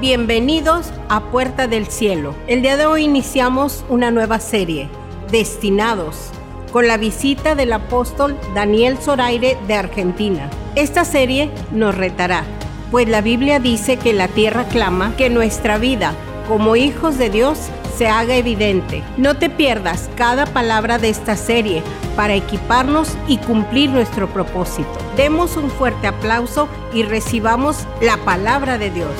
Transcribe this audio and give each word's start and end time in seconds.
Bienvenidos 0.00 0.94
a 1.10 1.20
Puerta 1.24 1.66
del 1.66 1.86
Cielo. 1.86 2.34
El 2.46 2.62
día 2.62 2.78
de 2.78 2.86
hoy 2.86 3.04
iniciamos 3.04 3.84
una 3.90 4.10
nueva 4.10 4.40
serie, 4.40 4.88
Destinados, 5.30 6.30
con 6.72 6.88
la 6.88 6.96
visita 6.96 7.54
del 7.54 7.70
apóstol 7.74 8.34
Daniel 8.54 8.96
Zoraire 8.96 9.58
de 9.68 9.74
Argentina. 9.74 10.48
Esta 10.74 11.04
serie 11.04 11.50
nos 11.70 11.94
retará, 11.94 12.44
pues 12.90 13.10
la 13.10 13.20
Biblia 13.20 13.60
dice 13.60 13.98
que 13.98 14.14
la 14.14 14.28
tierra 14.28 14.64
clama 14.68 15.14
que 15.18 15.28
nuestra 15.28 15.76
vida 15.76 16.14
como 16.48 16.76
hijos 16.76 17.18
de 17.18 17.28
Dios 17.28 17.58
se 17.94 18.08
haga 18.08 18.36
evidente. 18.36 19.02
No 19.18 19.36
te 19.36 19.50
pierdas 19.50 20.08
cada 20.16 20.46
palabra 20.46 20.96
de 20.96 21.10
esta 21.10 21.36
serie 21.36 21.82
para 22.16 22.34
equiparnos 22.34 23.18
y 23.28 23.36
cumplir 23.36 23.90
nuestro 23.90 24.32
propósito. 24.32 24.96
Demos 25.18 25.58
un 25.58 25.68
fuerte 25.70 26.06
aplauso 26.06 26.68
y 26.94 27.02
recibamos 27.02 27.86
la 28.00 28.16
palabra 28.16 28.78
de 28.78 28.88
Dios. 28.88 29.12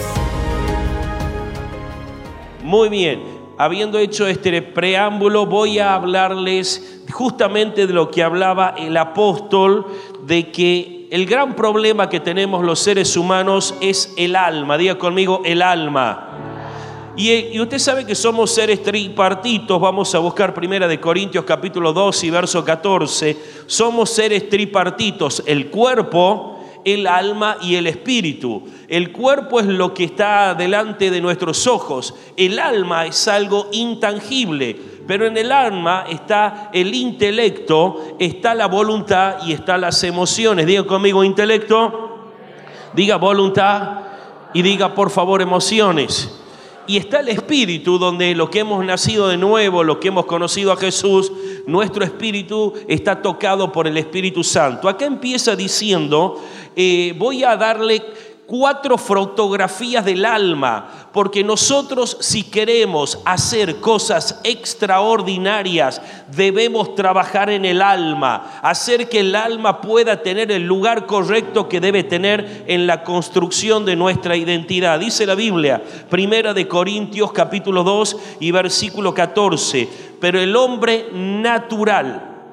Muy 2.70 2.88
bien, 2.88 3.24
habiendo 3.58 3.98
hecho 3.98 4.28
este 4.28 4.62
preámbulo, 4.62 5.44
voy 5.44 5.80
a 5.80 5.96
hablarles 5.96 7.02
justamente 7.10 7.88
de 7.88 7.92
lo 7.92 8.12
que 8.12 8.22
hablaba 8.22 8.76
el 8.78 8.96
apóstol, 8.96 9.86
de 10.24 10.52
que 10.52 11.08
el 11.10 11.26
gran 11.26 11.56
problema 11.56 12.08
que 12.08 12.20
tenemos 12.20 12.64
los 12.64 12.78
seres 12.78 13.16
humanos 13.16 13.74
es 13.80 14.14
el 14.16 14.36
alma. 14.36 14.78
Diga 14.78 14.98
conmigo, 14.98 15.42
el 15.44 15.62
alma. 15.62 16.28
Y, 17.16 17.58
usted 17.58 17.80
sabe 17.80 18.06
que 18.06 18.14
somos 18.14 18.52
seres 18.52 18.84
tripartitos, 18.84 19.80
vamos 19.80 20.14
a 20.14 20.20
buscar 20.20 20.54
primera 20.54 20.86
de 20.86 21.00
Corintios 21.00 21.44
capítulo 21.44 21.92
2 21.92 22.22
y 22.22 22.30
verso 22.30 22.64
14, 22.64 23.36
somos 23.66 24.10
seres 24.10 24.48
tripartitos, 24.48 25.42
el 25.44 25.70
cuerpo, 25.70 26.59
el 26.84 27.06
alma 27.06 27.56
y 27.60 27.76
el 27.76 27.86
espíritu. 27.86 28.62
El 28.88 29.12
cuerpo 29.12 29.60
es 29.60 29.66
lo 29.66 29.94
que 29.94 30.04
está 30.04 30.54
delante 30.54 31.10
de 31.10 31.20
nuestros 31.20 31.66
ojos, 31.66 32.14
el 32.36 32.58
alma 32.58 33.06
es 33.06 33.28
algo 33.28 33.68
intangible, 33.72 34.76
pero 35.06 35.26
en 35.26 35.36
el 35.36 35.52
alma 35.52 36.04
está 36.08 36.70
el 36.72 36.94
intelecto, 36.94 38.16
está 38.18 38.54
la 38.54 38.66
voluntad 38.66 39.38
y 39.46 39.52
están 39.52 39.82
las 39.82 40.02
emociones. 40.04 40.66
Diga 40.66 40.84
conmigo 40.84 41.24
intelecto, 41.24 42.32
diga 42.94 43.16
voluntad 43.16 44.00
y 44.54 44.62
diga 44.62 44.94
por 44.94 45.10
favor 45.10 45.42
emociones 45.42 46.39
y 46.90 46.96
está 46.96 47.20
el 47.20 47.28
espíritu 47.28 47.98
donde 48.00 48.34
lo 48.34 48.50
que 48.50 48.58
hemos 48.58 48.84
nacido 48.84 49.28
de 49.28 49.36
nuevo, 49.36 49.84
lo 49.84 50.00
que 50.00 50.08
hemos 50.08 50.26
conocido 50.26 50.72
a 50.72 50.76
Jesús, 50.76 51.30
nuestro 51.64 52.04
espíritu 52.04 52.72
está 52.88 53.22
tocado 53.22 53.70
por 53.70 53.86
el 53.86 53.96
Espíritu 53.96 54.42
Santo. 54.42 54.88
Acá 54.88 55.06
empieza 55.06 55.54
diciendo, 55.54 56.42
eh, 56.74 57.14
voy 57.16 57.44
a 57.44 57.56
darle 57.56 58.02
cuatro 58.50 58.98
fotografías 58.98 60.04
del 60.04 60.24
alma, 60.24 61.08
porque 61.12 61.44
nosotros 61.44 62.16
si 62.18 62.42
queremos 62.42 63.20
hacer 63.24 63.76
cosas 63.76 64.40
extraordinarias, 64.42 66.02
debemos 66.34 66.96
trabajar 66.96 67.48
en 67.50 67.64
el 67.64 67.80
alma, 67.80 68.58
hacer 68.60 69.08
que 69.08 69.20
el 69.20 69.36
alma 69.36 69.80
pueda 69.80 70.20
tener 70.24 70.50
el 70.50 70.66
lugar 70.66 71.06
correcto 71.06 71.68
que 71.68 71.78
debe 71.80 72.02
tener 72.02 72.64
en 72.66 72.88
la 72.88 73.04
construcción 73.04 73.84
de 73.84 73.94
nuestra 73.94 74.34
identidad. 74.34 74.98
Dice 74.98 75.26
la 75.26 75.36
Biblia, 75.36 75.80
Primera 76.08 76.52
de 76.52 76.66
Corintios 76.66 77.30
capítulo 77.30 77.84
2 77.84 78.16
y 78.40 78.50
versículo 78.50 79.14
14, 79.14 79.88
pero 80.20 80.40
el 80.40 80.56
hombre 80.56 81.06
natural, 81.12 82.48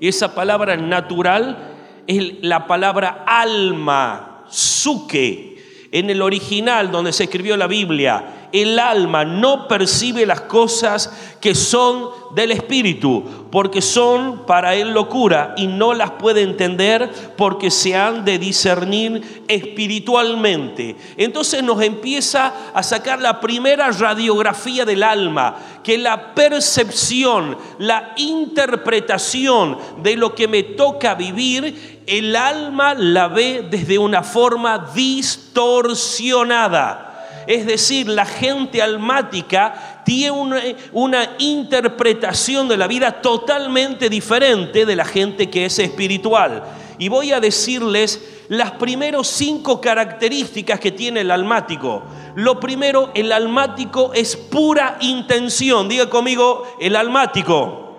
esa 0.00 0.34
palabra 0.34 0.76
natural 0.76 2.02
es 2.08 2.34
la 2.42 2.66
palabra 2.66 3.22
alma 3.28 4.32
suke. 4.48 5.56
En 5.92 6.10
el 6.10 6.20
original 6.20 6.90
donde 6.90 7.12
se 7.12 7.24
escribió 7.24 7.56
la 7.56 7.66
Biblia, 7.66 8.48
el 8.52 8.78
alma 8.78 9.24
no 9.24 9.68
percibe 9.68 10.26
las 10.26 10.42
cosas 10.42 11.12
que 11.40 11.54
son 11.54 12.08
del 12.34 12.52
Espíritu, 12.52 13.48
porque 13.50 13.80
son 13.80 14.46
para 14.46 14.74
él 14.74 14.92
locura 14.92 15.54
y 15.56 15.66
no 15.66 15.94
las 15.94 16.12
puede 16.12 16.42
entender 16.42 17.10
porque 17.36 17.70
se 17.70 17.94
han 17.94 18.24
de 18.24 18.38
discernir 18.38 19.44
espiritualmente. 19.48 20.96
Entonces 21.16 21.62
nos 21.62 21.80
empieza 21.82 22.72
a 22.74 22.82
sacar 22.82 23.20
la 23.20 23.40
primera 23.40 23.90
radiografía 23.90 24.84
del 24.84 25.02
alma, 25.02 25.56
que 25.82 25.98
la 25.98 26.34
percepción, 26.34 27.56
la 27.78 28.12
interpretación 28.16 29.78
de 30.02 30.16
lo 30.16 30.34
que 30.34 30.48
me 30.48 30.62
toca 30.62 31.14
vivir 31.14 31.95
el 32.06 32.36
alma 32.36 32.94
la 32.94 33.28
ve 33.28 33.66
desde 33.68 33.98
una 33.98 34.22
forma 34.22 34.90
distorsionada. 34.94 37.02
Es 37.46 37.66
decir, 37.66 38.08
la 38.08 38.24
gente 38.26 38.82
almática 38.82 40.02
tiene 40.04 40.76
una, 40.92 41.36
interpretación 41.38 42.68
de 42.68 42.76
la 42.76 42.86
vida 42.86 43.22
totalmente 43.22 44.08
diferente 44.08 44.86
de 44.86 44.96
la 44.96 45.04
gente 45.04 45.50
que 45.50 45.66
es 45.66 45.78
espiritual. 45.78 46.64
Y 46.98 47.08
voy 47.08 47.32
a 47.32 47.40
decirles 47.40 48.22
las 48.48 48.72
primeros 48.72 49.28
cinco 49.28 49.80
características 49.80 50.80
que 50.80 50.90
tiene 50.92 51.20
el 51.20 51.30
almático. 51.30 52.02
Lo 52.36 52.58
primero, 52.58 53.10
el 53.14 53.32
almático 53.32 54.12
es 54.14 54.36
pura 54.36 54.96
intención. 55.00 55.88
Diga 55.88 56.10
conmigo, 56.10 56.64
el 56.80 56.96
almático 56.96 57.98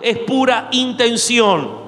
es 0.00 0.18
pura 0.18 0.68
intención. 0.72 1.83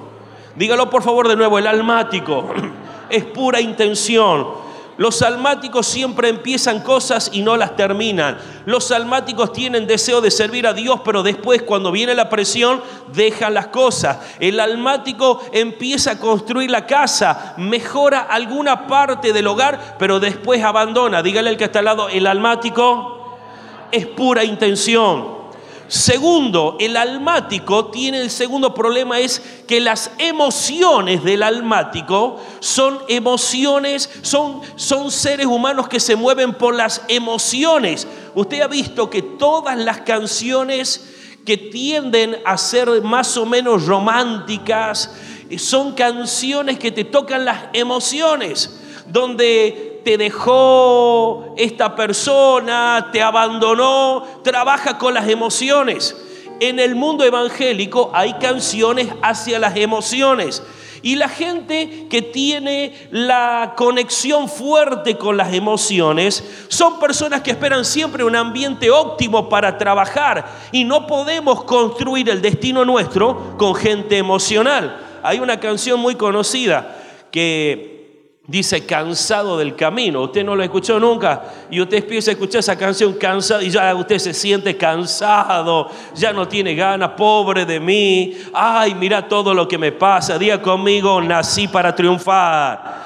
Dígalo 0.56 0.89
por 0.89 1.03
favor 1.03 1.28
de 1.28 1.37
nuevo, 1.37 1.59
el 1.59 1.67
almático 1.67 2.49
es 3.11 3.25
pura 3.25 3.61
intención. 3.61 4.67
Los 4.99 5.21
almáticos 5.21 5.87
siempre 5.87 6.31
empiezan 6.31 6.81
cosas 6.81 7.28
y 7.31 7.43
no 7.43 7.59
las 7.59 7.77
terminan. 7.77 8.39
Los 8.65 8.91
almáticos 8.91 9.53
tienen 9.53 9.87
deseo 9.87 10.22
de 10.22 10.31
servir 10.31 10.66
a 10.66 10.72
Dios, 10.72 11.00
pero 11.05 11.22
después 11.22 11.62
cuando 11.62 11.93
viene 11.93 12.15
la 12.15 12.31
presión 12.31 12.81
dejan 13.12 13.53
las 13.53 13.66
cosas. 13.66 14.19
El 14.41 14.59
almático 14.59 15.43
empieza 15.53 16.12
a 16.12 16.19
construir 16.19 16.71
la 16.71 16.87
casa, 16.87 17.53
mejora 17.59 18.21
alguna 18.22 18.87
parte 18.87 19.34
del 19.34 19.47
hogar, 19.49 19.97
pero 19.99 20.19
después 20.19 20.62
abandona. 20.65 21.22
Dígale 21.22 21.50
al 21.50 21.59
que 21.59 21.65
está 21.65 21.81
al 21.81 21.84
lado, 21.84 22.09
el 22.09 22.27
almático 22.27 23.37
es 23.93 24.06
pura 24.06 24.45
intención. 24.45 25.35
Segundo, 25.88 26.76
el 26.80 26.97
almático 26.97 27.86
tiene 27.86 28.20
el 28.20 28.30
segundo 28.30 28.74
problema 28.74 29.20
es 29.20 29.41
que 29.69 29.80
las 29.80 30.10
emociones 30.19 31.22
del 31.22 31.44
almático 31.44 32.41
son 32.58 32.98
emociones, 33.08 34.10
son, 34.22 34.62
son 34.74 35.12
seres 35.12 35.47
humanos 35.47 35.88
que 35.88 36.00
se 36.00 36.16
mueven 36.16 36.54
por 36.54 36.74
las 36.74 37.02
emociones. 37.08 38.08
Usted 38.34 38.62
ha 38.62 38.66
visto 38.66 39.08
que 39.10 39.22
todas 39.22 39.78
las 39.78 40.00
canciones 40.00 41.06
que 41.44 41.56
tienden 41.56 42.36
a 42.44 42.58
ser 42.58 43.03
más 43.03 43.36
o 43.36 43.47
menos 43.47 43.86
románticas 43.86 45.12
son 45.56 45.92
canciones 45.92 46.80
que 46.80 46.91
te 46.91 47.04
tocan 47.04 47.44
las 47.44 47.66
emociones, 47.72 48.80
donde 49.06 49.96
te 50.06 50.17
dejó 50.17 51.53
esta 51.56 51.97
persona, 51.97 53.09
te 53.12 53.21
abandonó, 53.21 54.22
trabaja 54.44 54.99
con 54.99 55.15
las 55.15 55.28
emociones. 55.28 56.17
En 56.61 56.78
el 56.78 56.94
mundo 56.94 57.25
evangélico 57.25 58.12
hay 58.15 58.34
canciones 58.34 59.09
hacia 59.21 59.59
las 59.59 59.75
emociones. 59.75 60.62
Y 61.03 61.16
la 61.16 61.28
gente 61.28 62.06
que 62.09 62.22
tiene 62.22 63.09
la 63.11 63.75
conexión 63.77 64.49
fuerte 64.49 65.19
con 65.19 65.37
las 65.37 65.53
emociones 65.53 66.45
son 66.69 67.00
personas 67.00 67.41
que 67.41 67.50
esperan 67.50 67.84
siempre 67.84 68.22
un 68.22 68.37
ambiente 68.37 68.93
óptimo 68.93 69.49
para 69.49 69.77
trabajar 69.77 70.47
y 70.71 70.84
no 70.84 71.09
podemos 71.09 71.65
construir 71.65 72.31
el 72.31 72.41
destino 72.41 72.84
nuestro 72.84 73.56
con 73.59 73.75
gente 73.75 74.19
emocional. 74.19 75.19
Hay 75.25 75.41
una 75.41 75.59
canción 75.59 75.99
muy 75.99 76.15
conocida 76.15 76.97
que 77.33 77.96
dice 78.47 78.87
cansado 78.87 79.59
del 79.59 79.75
camino. 79.75 80.22
Usted 80.22 80.45
no 80.45 80.54
lo 80.54 80.63
escuchó 80.63 81.01
nunca 81.01 81.43
y 81.71 81.81
usted 81.81 81.98
empieza 81.98 82.31
a 82.31 82.34
escuchar 82.34 82.60
esa 82.60 82.77
canción 82.77 83.15
cansado 83.15 83.63
y 83.63 83.71
ya 83.71 83.95
usted 83.95 84.19
se 84.19 84.33
siente 84.33 84.77
cansado, 84.77 85.91
ya 86.15 86.33
no 86.33 86.47
tiene 86.47 86.75
ganas, 86.75 87.10
pobre 87.10 87.65
de 87.65 87.81
mí. 87.81 88.34
Ay, 88.53 88.95
mira 88.95 89.27
todo 89.27 89.53
lo 89.53 89.66
que 89.66 89.78
me 89.78 89.93
pasa. 89.93 90.39
Día 90.39 90.63
conmigo, 90.63 91.21
nací 91.21 91.69
para 91.69 91.95
triunfar. 91.95 93.04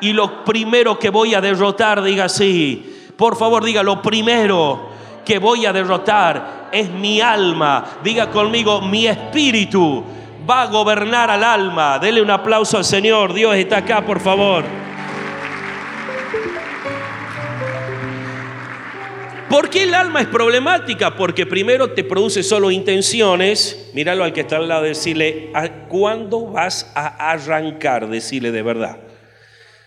Y 0.00 0.12
lo 0.12 0.44
primero 0.44 0.98
que 0.98 1.10
voy 1.10 1.34
a 1.34 1.40
derrotar, 1.40 2.02
diga 2.02 2.24
así. 2.24 2.90
Por 3.16 3.36
favor, 3.36 3.64
diga 3.64 3.82
lo 3.82 4.02
primero 4.02 4.88
que 5.24 5.38
voy 5.38 5.66
a 5.66 5.72
derrotar 5.72 6.68
es 6.72 6.90
mi 6.90 7.20
alma. 7.20 7.84
Diga 8.02 8.30
conmigo 8.30 8.80
mi 8.80 9.06
espíritu 9.06 10.04
va 10.48 10.62
a 10.62 10.66
gobernar 10.66 11.30
al 11.30 11.44
alma. 11.44 11.98
Dele 11.98 12.22
un 12.22 12.30
aplauso 12.30 12.76
al 12.76 12.84
Señor. 12.84 13.32
Dios 13.32 13.54
está 13.56 13.78
acá, 13.78 14.04
por 14.04 14.20
favor. 14.20 14.64
¿Por 19.48 19.70
qué 19.70 19.84
el 19.84 19.94
alma 19.94 20.20
es 20.20 20.26
problemática? 20.26 21.14
Porque 21.14 21.46
primero 21.46 21.90
te 21.90 22.02
produce 22.02 22.42
solo 22.42 22.72
intenciones. 22.72 23.90
Míralo 23.94 24.24
al 24.24 24.32
que 24.32 24.40
está 24.40 24.56
al 24.56 24.66
lado, 24.66 24.82
decirle, 24.82 25.52
¿cuándo 25.88 26.46
vas 26.46 26.90
a 26.96 27.30
arrancar? 27.30 28.08
Decirle 28.08 28.50
de 28.50 28.62
verdad. 28.62 28.98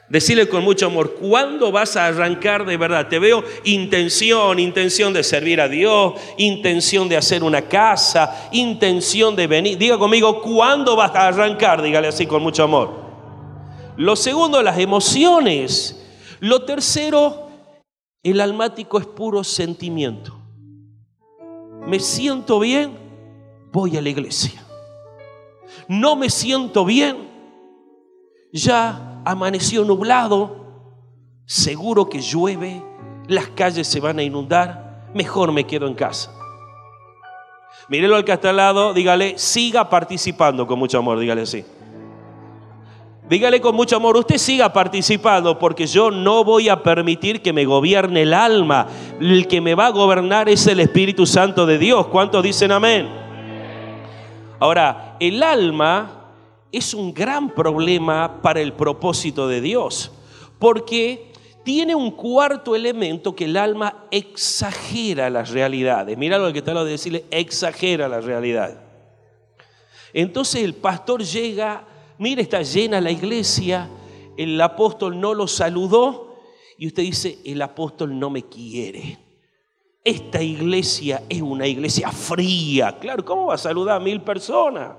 Decirle 0.10 0.48
con 0.48 0.64
mucho 0.64 0.86
amor, 0.86 1.16
¿cuándo 1.16 1.70
vas 1.70 1.98
a 1.98 2.08
arrancar 2.08 2.66
de 2.66 2.78
verdad? 2.78 3.10
Te 3.10 3.20
veo 3.20 3.44
intención, 3.66 4.58
intención 4.58 5.12
de 5.12 5.22
servir 5.22 5.60
a 5.60 5.68
Dios, 5.68 6.14
intención 6.38 7.10
de 7.10 7.18
hacer 7.18 7.44
una 7.44 7.64
casa, 7.64 8.48
intención 8.54 9.36
de 9.36 9.48
venir. 9.48 9.78
Diga 9.78 9.98
conmigo, 9.98 10.42
¿cuándo 10.42 10.96
vas 10.96 11.14
a 11.14 11.28
arrancar? 11.28 11.82
Dígale 11.82 12.08
así 12.08 12.26
con 12.26 12.42
mucho 12.42 12.64
amor. 12.64 12.90
Lo 13.98 14.16
segundo, 14.16 14.64
las 14.64 14.80
emociones. 14.80 16.02
Lo 16.40 16.64
tercero, 16.64 17.50
el 18.24 18.40
almático 18.40 19.00
es 19.00 19.06
puro 19.06 19.44
sentimiento. 19.44 20.40
Me 21.86 22.00
siento 22.00 22.62
bien, 22.62 22.98
voy 23.74 23.98
a 23.98 24.02
la 24.02 24.10
iglesia. 24.10 24.64
No 25.90 26.16
me 26.16 26.30
siento 26.30 26.86
bien, 26.86 27.28
ya 28.54 29.07
amaneció 29.32 29.84
nublado, 29.84 30.66
seguro 31.46 32.08
que 32.08 32.22
llueve, 32.22 32.84
las 33.28 33.48
calles 33.48 33.88
se 33.88 34.00
van 34.00 34.20
a 34.20 34.24
inundar, 34.24 35.10
mejor 35.14 35.52
me 35.52 35.66
quedo 35.66 35.88
en 35.88 35.96
casa. 35.96 36.32
Mírelo 37.90 38.16
al 38.16 38.24
que 38.24 38.32
está 38.32 38.52
al 38.52 38.58
lado, 38.58 38.94
dígale, 38.94 39.38
siga 39.38 39.90
participando 39.90 40.66
con 40.66 40.80
mucho 40.80 40.98
amor, 40.98 41.20
dígale 41.20 41.42
así. 41.42 41.66
Dígale 43.30 43.60
con 43.60 43.76
mucho 43.76 43.98
amor, 43.98 44.16
usted 44.16 44.38
siga 44.38 44.72
participando 44.72 45.60
porque 45.60 45.86
yo 45.86 46.10
no 46.10 46.46
voy 46.46 46.70
a 46.70 46.82
permitir 46.82 47.42
que 47.42 47.52
me 47.52 47.66
gobierne 47.66 48.22
el 48.22 48.34
alma. 48.34 48.88
El 49.20 49.48
que 49.48 49.60
me 49.60 49.76
va 49.76 49.88
a 49.88 49.92
gobernar 49.92 50.48
es 50.48 50.66
el 50.68 50.80
Espíritu 50.80 51.26
Santo 51.26 51.66
de 51.66 51.78
Dios. 51.78 52.08
¿Cuántos 52.08 52.42
dicen 52.42 52.72
amén? 52.72 53.10
Ahora, 54.60 55.18
el 55.20 55.44
alma 55.44 56.17
es 56.72 56.94
un 56.94 57.14
gran 57.14 57.54
problema 57.54 58.42
para 58.42 58.62
el 58.62 58.74
propósito 58.74 59.48
de 59.48 59.62
Dios, 59.62 60.12
porque 60.60 61.32
tiene 61.64 61.96
un 61.96 62.12
cuarto 62.12 62.76
elemento 62.76 63.36
que 63.36 63.46
el 63.46 63.58
alma 63.58 64.06
exagera 64.12 65.30
las 65.30 65.50
realidades. 65.50 66.18
Mira 66.18 66.38
lo 66.38 66.52
que 66.54 66.60
está 66.60 66.74
lo 66.74 66.86
de 66.86 66.92
decirle, 66.92 67.26
exagera 67.30 68.08
la 68.08 68.22
realidad. 68.22 68.82
Entonces 70.14 70.64
el 70.64 70.74
pastor 70.76 71.24
llega, 71.24 71.86
mira, 72.18 72.42
está 72.42 72.62
llena 72.62 73.02
la 73.02 73.12
iglesia, 73.12 73.90
el 74.38 74.60
apóstol 74.62 75.20
no 75.20 75.34
lo 75.34 75.48
saludó 75.48 76.38
y 76.78 76.88
usted 76.88 77.04
dice, 77.04 77.40
el 77.44 77.62
apóstol 77.62 78.18
no 78.18 78.30
me 78.30 78.44
quiere. 78.44 79.18
Esta 80.04 80.42
iglesia 80.42 81.24
es 81.28 81.42
una 81.42 81.68
iglesia 81.68 82.12
fría. 82.12 82.98
Claro, 82.98 83.26
¿cómo 83.26 83.48
va 83.48 83.56
a 83.56 83.58
saludar 83.58 83.98
a 83.98 84.00
mil 84.00 84.22
personas? 84.22 84.92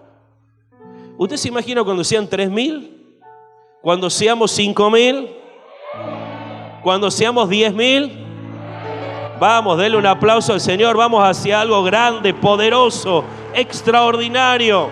¿Usted 1.18 1.36
se 1.36 1.48
imagina 1.48 1.82
cuando 1.82 2.04
sean 2.04 2.28
tres 2.28 2.48
mil? 2.48 2.96
¿Cuando 3.82 4.08
seamos 4.08 4.52
cinco 4.52 4.88
mil? 4.88 5.28
¿Cuando 6.80 7.10
seamos 7.10 7.48
diez 7.48 7.74
mil? 7.74 8.24
Vamos, 9.40 9.76
denle 9.78 9.98
un 9.98 10.06
aplauso 10.06 10.52
al 10.52 10.60
Señor. 10.60 10.96
Vamos 10.96 11.24
hacia 11.24 11.60
algo 11.60 11.82
grande, 11.82 12.32
poderoso, 12.34 13.24
extraordinario. 13.52 14.90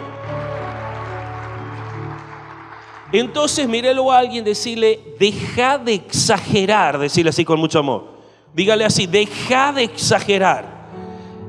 Entonces, 3.12 3.68
mírelo 3.68 4.10
a 4.10 4.18
alguien, 4.18 4.44
decirle, 4.44 4.98
deja 5.20 5.78
de 5.78 5.94
exagerar, 5.94 6.98
decirle 6.98 7.30
así 7.30 7.44
con 7.44 7.60
mucho 7.60 7.78
amor. 7.78 8.04
Dígale 8.52 8.84
así, 8.84 9.06
deja 9.06 9.72
de 9.72 9.84
exagerar. 9.84 10.88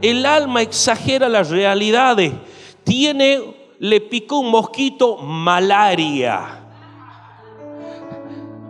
El 0.04 0.24
alma 0.24 0.62
exagera 0.62 1.28
las 1.28 1.50
realidades. 1.50 2.32
Tiene 2.84 3.57
le 3.80 4.02
picó 4.02 4.40
un 4.40 4.52
mosquito 4.52 5.18
malaria. 5.18 6.64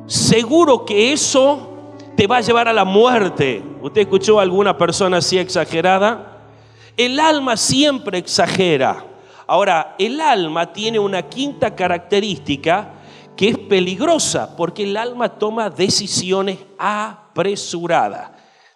Seguro 0.05 0.85
que 0.85 1.11
eso 1.11 1.93
te 2.15 2.27
va 2.27 2.37
a 2.37 2.41
llevar 2.41 2.67
a 2.67 2.73
la 2.73 2.85
muerte. 2.85 3.63
¿Usted 3.81 4.01
escuchó 4.01 4.39
a 4.39 4.41
alguna 4.41 4.77
persona 4.77 5.17
así 5.17 5.37
exagerada? 5.37 6.49
El 6.95 7.19
alma 7.19 7.57
siempre 7.57 8.17
exagera. 8.17 9.05
Ahora, 9.45 9.95
el 9.99 10.19
alma 10.19 10.73
tiene 10.73 10.99
una 10.99 11.21
quinta 11.21 11.75
característica 11.75 12.93
que 13.35 13.49
es 13.49 13.57
peligrosa 13.57 14.55
porque 14.57 14.83
el 14.83 14.97
alma 14.97 15.29
toma 15.29 15.69
decisiones 15.69 16.57
apresuradas. 16.77 18.31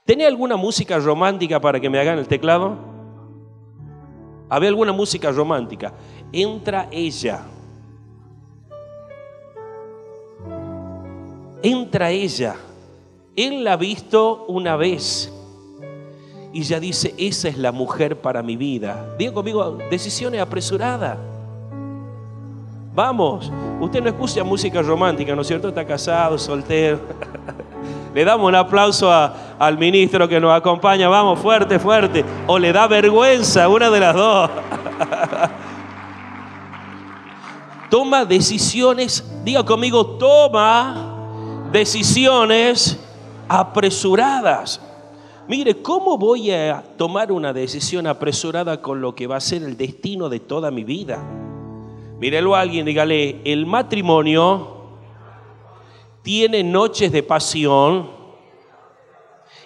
¿Tiene 0.06 0.26
alguna 0.26 0.56
música 0.56 1.00
romántica 1.00 1.60
para 1.60 1.80
que 1.80 1.90
me 1.90 2.00
hagan 2.00 2.20
el 2.20 2.28
teclado? 2.28 2.78
¿Había 4.50 4.70
alguna 4.70 4.92
música 4.92 5.32
romántica? 5.32 5.94
Entra 6.32 6.88
ella. 6.92 7.42
Entra 11.64 12.10
ella. 12.10 12.56
Él 13.36 13.64
la 13.64 13.74
ha 13.74 13.78
visto 13.78 14.46
una 14.48 14.76
vez 14.76 15.32
y 16.54 16.64
ya 16.64 16.80
dice, 16.80 17.14
esa 17.18 17.48
es 17.48 17.58
la 17.58 17.72
mujer 17.72 18.20
para 18.20 18.44
mi 18.44 18.58
vida. 18.58 19.16
Diga 19.18 19.34
conmigo, 19.34 19.78
decisiones 19.90 20.42
apresuradas. 20.42 21.18
Vamos, 22.94 23.50
usted 23.80 24.02
no 24.02 24.10
escucha 24.10 24.44
música 24.44 24.82
romántica, 24.82 25.34
¿no 25.34 25.44
es 25.44 25.48
cierto? 25.48 25.70
Está 25.70 25.86
casado, 25.86 26.38
soltero. 26.38 27.00
Le 28.14 28.26
damos 28.26 28.50
un 28.50 28.56
aplauso 28.56 29.10
al 29.10 29.78
ministro 29.78 30.28
que 30.28 30.42
nos 30.42 30.52
acompaña. 30.52 31.08
Vamos, 31.08 31.40
fuerte, 31.40 31.80
fuerte. 31.80 32.26
O 32.46 32.60
le 32.60 32.74
da 32.74 32.86
vergüenza, 32.86 33.70
una 33.70 33.90
de 33.90 34.00
las 34.02 34.14
dos. 34.14 34.50
toma 37.92 38.24
decisiones, 38.24 39.22
diga 39.44 39.66
conmigo, 39.66 40.18
toma 40.18 41.68
decisiones 41.74 42.98
apresuradas. 43.50 44.82
Mire, 45.46 45.82
¿cómo 45.82 46.18
voy 46.18 46.52
a 46.52 46.82
tomar 46.98 47.34
una 47.34 47.52
decisión 47.52 48.08
apresurada 48.08 48.82
con 48.82 49.02
lo 49.02 49.14
que 49.14 49.28
va 49.28 49.36
a 49.36 49.42
ser 49.42 49.64
el 49.64 49.76
destino 49.76 50.30
de 50.30 50.40
toda 50.40 50.72
mi 50.72 50.86
vida? 50.86 51.22
Mírelo 52.18 52.56
a 52.56 52.62
alguien, 52.62 52.86
dígale, 52.86 53.42
el 53.44 53.66
matrimonio 53.66 54.86
tiene 56.22 56.64
noches 56.64 57.12
de 57.12 57.24
pasión 57.24 58.10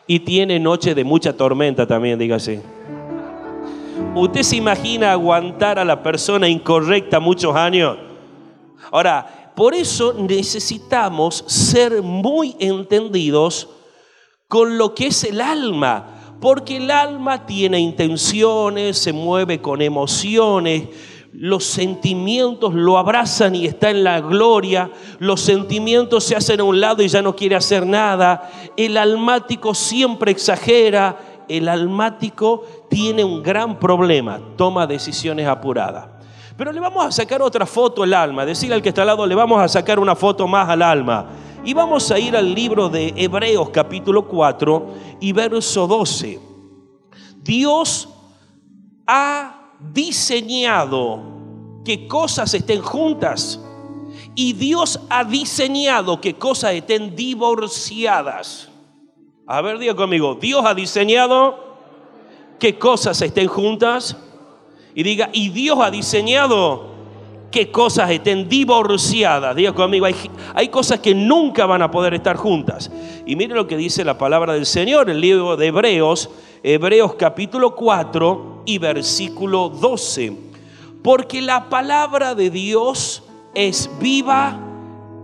y 0.07 0.19
tiene 0.21 0.59
noches 0.59 0.95
de 0.95 1.03
mucha 1.03 1.37
tormenta 1.37 1.85
también, 1.85 2.17
dígase. 2.17 2.63
¿Usted 4.15 4.41
se 4.41 4.55
imagina 4.55 5.11
aguantar 5.11 5.77
a 5.77 5.85
la 5.85 6.01
persona 6.01 6.47
incorrecta 6.47 7.19
muchos 7.19 7.55
años? 7.55 8.04
Ahora, 8.95 9.51
por 9.57 9.75
eso 9.75 10.13
necesitamos 10.13 11.43
ser 11.47 12.01
muy 12.01 12.55
entendidos 12.59 13.67
con 14.47 14.77
lo 14.77 14.95
que 14.95 15.07
es 15.07 15.25
el 15.25 15.41
alma, 15.41 16.37
porque 16.39 16.77
el 16.77 16.89
alma 16.89 17.45
tiene 17.45 17.77
intenciones, 17.77 18.97
se 18.97 19.11
mueve 19.11 19.59
con 19.59 19.81
emociones, 19.81 20.83
los 21.33 21.65
sentimientos 21.65 22.73
lo 22.73 22.97
abrazan 22.97 23.53
y 23.55 23.65
está 23.65 23.89
en 23.89 24.05
la 24.05 24.21
gloria, 24.21 24.89
los 25.19 25.41
sentimientos 25.41 26.23
se 26.23 26.37
hacen 26.37 26.61
a 26.61 26.63
un 26.63 26.79
lado 26.79 27.03
y 27.03 27.09
ya 27.09 27.21
no 27.21 27.35
quiere 27.35 27.57
hacer 27.57 27.85
nada, 27.85 28.49
el 28.77 28.95
almático 28.95 29.75
siempre 29.75 30.31
exagera, 30.31 31.43
el 31.49 31.67
almático 31.67 32.63
tiene 32.89 33.25
un 33.25 33.43
gran 33.43 33.77
problema, 33.77 34.39
toma 34.55 34.87
decisiones 34.87 35.47
apuradas. 35.47 36.14
Pero 36.57 36.71
le 36.71 36.79
vamos 36.79 37.05
a 37.05 37.11
sacar 37.11 37.41
otra 37.41 37.65
foto 37.65 38.03
al 38.03 38.13
alma, 38.13 38.45
decirle 38.45 38.75
al 38.75 38.81
que 38.81 38.89
está 38.89 39.01
al 39.01 39.07
lado, 39.07 39.27
le 39.27 39.35
vamos 39.35 39.59
a 39.59 39.67
sacar 39.67 39.99
una 39.99 40.15
foto 40.15 40.47
más 40.47 40.69
al 40.69 40.81
alma. 40.81 41.29
Y 41.65 41.73
vamos 41.73 42.09
a 42.11 42.19
ir 42.19 42.35
al 42.35 42.53
libro 42.53 42.87
de 42.87 43.13
Hebreos 43.17 43.71
capítulo 43.71 44.27
4 44.27 44.87
y 45.19 45.33
verso 45.33 45.85
12. 45.85 46.39
Dios 47.41 48.07
ha 49.05 49.69
diseñado 49.93 51.21
que 51.83 52.07
cosas 52.07 52.53
estén 52.53 52.81
juntas 52.81 53.59
y 54.33 54.53
Dios 54.53 54.99
ha 55.09 55.23
diseñado 55.23 56.21
que 56.21 56.35
cosas 56.35 56.73
estén 56.73 57.15
divorciadas. 57.15 58.69
A 59.45 59.61
ver, 59.61 59.77
diga 59.77 59.95
conmigo, 59.95 60.35
Dios 60.35 60.63
ha 60.65 60.73
diseñado 60.73 61.77
que 62.59 62.79
cosas 62.79 63.21
estén 63.21 63.47
juntas 63.47 64.15
y 64.95 65.03
diga, 65.03 65.29
y 65.33 65.49
Dios 65.49 65.77
ha 65.81 65.91
diseñado 65.91 66.95
que 67.51 67.69
cosas 67.69 68.09
estén 68.11 68.47
divorciadas. 68.47 69.53
Diga 69.55 69.73
conmigo, 69.73 70.05
hay, 70.05 70.15
hay, 70.53 70.69
cosas 70.69 70.99
que 70.99 71.13
nunca 71.13 71.65
van 71.65 71.81
a 71.81 71.91
poder 71.91 72.13
estar 72.13 72.37
juntas. 72.37 72.89
Y 73.25 73.35
mire 73.35 73.53
lo 73.53 73.67
que 73.67 73.75
dice 73.75 74.05
la 74.05 74.17
palabra 74.17 74.53
del 74.53 74.65
Señor, 74.65 75.09
el 75.09 75.19
libro 75.19 75.57
de 75.57 75.67
Hebreos, 75.67 76.29
Hebreos 76.63 77.15
capítulo 77.15 77.75
4 77.75 78.63
y 78.65 78.77
versículo 78.77 79.67
12. 79.69 80.33
Porque 81.03 81.41
la 81.41 81.69
palabra 81.69 82.33
de 82.33 82.49
Dios 82.49 83.21
es 83.53 83.89
viva 83.99 84.57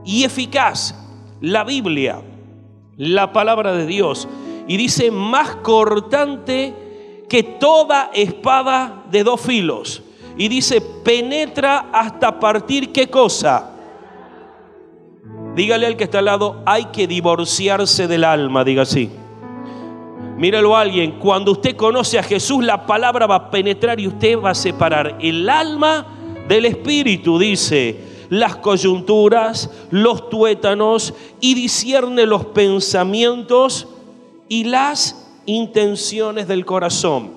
y 0.05 0.25
eficaz. 0.25 0.95
La 1.39 1.63
Biblia, 1.63 2.21
la 2.97 3.31
palabra 3.31 3.73
de 3.73 3.85
Dios. 3.85 4.27
Y 4.67 4.75
dice, 4.75 5.11
más 5.11 5.55
cortante 5.57 6.90
que 7.31 7.43
toda 7.43 8.11
espada 8.13 9.05
de 9.09 9.23
dos 9.23 9.39
filos. 9.39 10.03
Y 10.37 10.49
dice, 10.49 10.81
penetra 10.81 11.85
hasta 11.93 12.37
partir 12.37 12.91
qué 12.91 13.07
cosa. 13.07 13.71
Dígale 15.55 15.87
al 15.87 15.95
que 15.95 16.03
está 16.03 16.19
al 16.19 16.25
lado, 16.25 16.61
hay 16.65 16.87
que 16.91 17.07
divorciarse 17.07 18.09
del 18.09 18.25
alma, 18.25 18.65
diga 18.65 18.81
así. 18.81 19.09
Míralo 20.35 20.75
a 20.75 20.81
alguien, 20.81 21.19
cuando 21.19 21.53
usted 21.53 21.77
conoce 21.77 22.19
a 22.19 22.23
Jesús, 22.23 22.65
la 22.65 22.85
palabra 22.85 23.27
va 23.27 23.35
a 23.35 23.49
penetrar 23.49 23.97
y 24.01 24.09
usted 24.09 24.37
va 24.37 24.49
a 24.49 24.55
separar 24.55 25.15
el 25.21 25.49
alma 25.49 26.05
del 26.49 26.65
espíritu, 26.65 27.39
dice 27.39 28.11
las 28.27 28.57
coyunturas, 28.57 29.69
los 29.89 30.29
tuétanos 30.29 31.13
y 31.39 31.53
discierne 31.53 32.25
los 32.25 32.45
pensamientos 32.47 33.87
y 34.49 34.65
las 34.65 35.20
intenciones 35.45 36.47
del 36.47 36.65
corazón. 36.65 37.31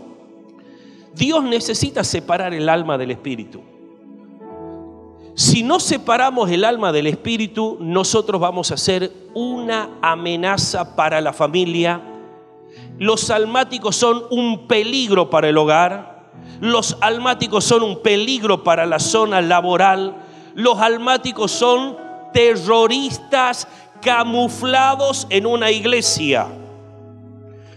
Dios 1.15 1.45
necesita 1.45 2.05
separar 2.05 2.55
el 2.55 2.69
alma 2.69 2.99
del 2.99 3.13
espíritu. 3.13 3.63
Si 5.37 5.63
no 5.63 5.81
separamos 5.81 6.51
el 6.51 6.65
alma 6.65 6.93
del 6.93 7.07
espíritu, 7.07 7.77
nosotros 7.81 8.41
vamos 8.41 8.71
a 8.71 8.77
ser 8.77 9.13
una 9.35 9.91
amenaza 10.01 10.95
para 10.97 11.21
la 11.21 11.33
familia. 11.33 12.01
Los 12.99 13.31
almáticos 13.31 13.97
son 13.97 14.25
un 14.31 14.67
peligro 14.69 15.31
para 15.31 15.49
el 15.49 15.59
hogar. 15.59 16.31
Los 16.61 16.97
almáticos 17.01 17.65
son 17.65 17.83
un 17.83 18.03
peligro 18.03 18.63
para 18.63 18.87
la 18.87 18.99
zona 18.99 19.41
laboral 19.41 20.25
los 20.55 20.79
almáticos 20.79 21.51
son 21.51 21.97
terroristas 22.33 23.67
camuflados 24.01 25.27
en 25.31 25.47
una 25.47 25.71
iglesia. 25.71 26.47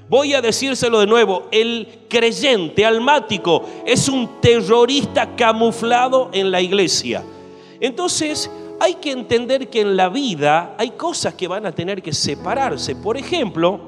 Voy 0.09 0.33
a 0.33 0.41
decírselo 0.41 0.99
de 0.99 1.07
nuevo, 1.07 1.47
el 1.51 2.05
creyente 2.07 2.85
almático 2.85 3.63
es 3.85 4.07
un 4.07 4.39
terrorista 4.39 5.35
camuflado 5.35 6.29
en 6.31 6.49
la 6.49 6.61
iglesia. 6.61 7.23
Entonces, 7.79 8.49
hay 8.79 8.95
que 8.95 9.11
entender 9.11 9.69
que 9.69 9.81
en 9.81 9.97
la 9.97 10.07
vida 10.07 10.75
hay 10.77 10.91
cosas 10.91 11.33
que 11.33 11.47
van 11.47 11.65
a 11.65 11.73
tener 11.73 12.01
que 12.01 12.13
separarse. 12.13 12.95
Por 12.95 13.17
ejemplo, 13.17 13.81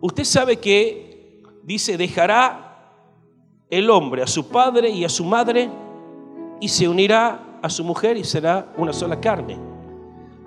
usted 0.00 0.24
sabe 0.24 0.56
que 0.56 1.42
dice, 1.62 1.98
dejará 1.98 2.94
el 3.68 3.90
hombre 3.90 4.22
a 4.22 4.26
su 4.26 4.48
padre 4.48 4.88
y 4.88 5.04
a 5.04 5.10
su 5.10 5.24
madre 5.24 5.68
y 6.60 6.68
se 6.68 6.88
unirá 6.88 7.58
a 7.60 7.68
su 7.68 7.84
mujer 7.84 8.16
y 8.16 8.24
será 8.24 8.72
una 8.78 8.94
sola 8.94 9.20
carne. 9.20 9.58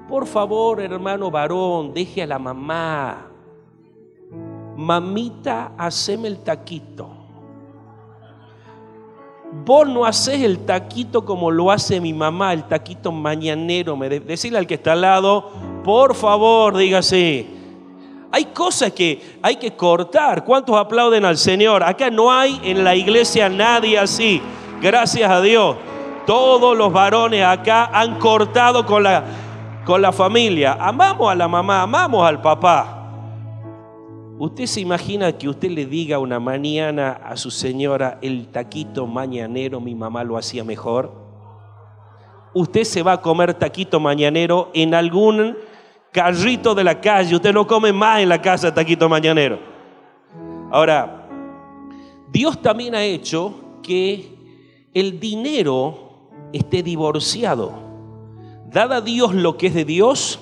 Por 0.09 0.25
favor, 0.25 0.81
hermano 0.81 1.29
varón, 1.29 1.93
deje 1.93 2.23
a 2.23 2.27
la 2.27 2.39
mamá. 2.39 3.30
Mamita, 4.77 5.73
haceme 5.77 6.27
el 6.27 6.39
taquito. 6.39 7.21
Vos 9.53 9.87
no 9.87 10.05
haces 10.05 10.41
el 10.41 10.59
taquito 10.59 11.25
como 11.25 11.51
lo 11.51 11.71
hace 11.71 11.99
mi 11.99 12.13
mamá, 12.13 12.53
el 12.53 12.63
taquito 12.63 13.11
mañanero. 13.11 13.97
Me 13.97 14.07
decirle 14.07 14.57
al 14.57 14.65
que 14.65 14.75
está 14.75 14.93
al 14.93 15.01
lado, 15.01 15.49
por 15.83 16.15
favor, 16.15 16.77
dígase. 16.77 17.47
Hay 18.31 18.45
cosas 18.45 18.93
que 18.93 19.37
hay 19.41 19.57
que 19.57 19.75
cortar. 19.75 20.45
¿Cuántos 20.45 20.77
aplauden 20.77 21.25
al 21.25 21.37
Señor? 21.37 21.83
Acá 21.83 22.09
no 22.09 22.31
hay 22.31 22.61
en 22.63 22.85
la 22.85 22.95
iglesia 22.95 23.49
nadie 23.49 23.99
así. 23.99 24.41
Gracias 24.81 25.29
a 25.29 25.41
Dios. 25.41 25.75
Todos 26.25 26.77
los 26.77 26.93
varones 26.93 27.43
acá 27.43 27.89
han 27.93 28.19
cortado 28.19 28.85
con 28.85 29.03
la, 29.03 29.25
con 29.83 30.01
la 30.01 30.13
familia. 30.13 30.77
Amamos 30.79 31.29
a 31.29 31.35
la 31.35 31.49
mamá, 31.49 31.81
amamos 31.81 32.25
al 32.25 32.41
papá. 32.41 33.00
¿Usted 34.41 34.65
se 34.65 34.81
imagina 34.81 35.37
que 35.37 35.47
usted 35.47 35.69
le 35.69 35.85
diga 35.85 36.17
una 36.17 36.39
mañana 36.39 37.11
a 37.11 37.37
su 37.37 37.51
señora, 37.51 38.17
el 38.23 38.47
taquito 38.47 39.05
mañanero, 39.05 39.79
mi 39.79 39.93
mamá 39.93 40.23
lo 40.23 40.35
hacía 40.35 40.63
mejor? 40.63 41.13
Usted 42.55 42.83
se 42.85 43.03
va 43.03 43.11
a 43.11 43.21
comer 43.21 43.53
taquito 43.53 43.99
mañanero 43.99 44.71
en 44.73 44.95
algún 44.95 45.55
carrito 46.11 46.73
de 46.73 46.83
la 46.83 46.99
calle. 46.99 47.35
Usted 47.35 47.53
no 47.53 47.67
come 47.67 47.93
más 47.93 48.21
en 48.21 48.29
la 48.29 48.41
casa 48.41 48.73
taquito 48.73 49.07
mañanero. 49.07 49.59
Ahora, 50.71 51.27
Dios 52.31 52.59
también 52.63 52.95
ha 52.95 53.03
hecho 53.03 53.53
que 53.83 54.39
el 54.95 55.19
dinero 55.19 56.31
esté 56.51 56.81
divorciado. 56.81 57.73
Dada 58.71 58.95
a 58.95 59.01
Dios 59.01 59.35
lo 59.35 59.55
que 59.55 59.67
es 59.67 59.75
de 59.75 59.85
Dios 59.85 60.39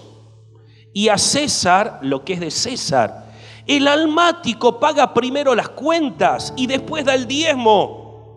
y 0.93 1.09
a 1.09 1.17
César 1.17 1.99
lo 2.01 2.23
que 2.23 2.31
es 2.31 2.39
de 2.39 2.49
César. 2.49 3.28
El 3.69 3.87
almático 3.87 4.79
paga 4.79 5.13
primero 5.13 5.53
las 5.53 5.69
cuentas 5.69 6.55
y 6.57 6.65
después 6.65 7.05
da 7.05 7.13
el 7.13 7.27
diezmo, 7.27 8.33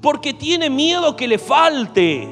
porque 0.00 0.32
tiene 0.32 0.70
miedo 0.70 1.16
que 1.16 1.26
le 1.26 1.36
falte. 1.36 2.28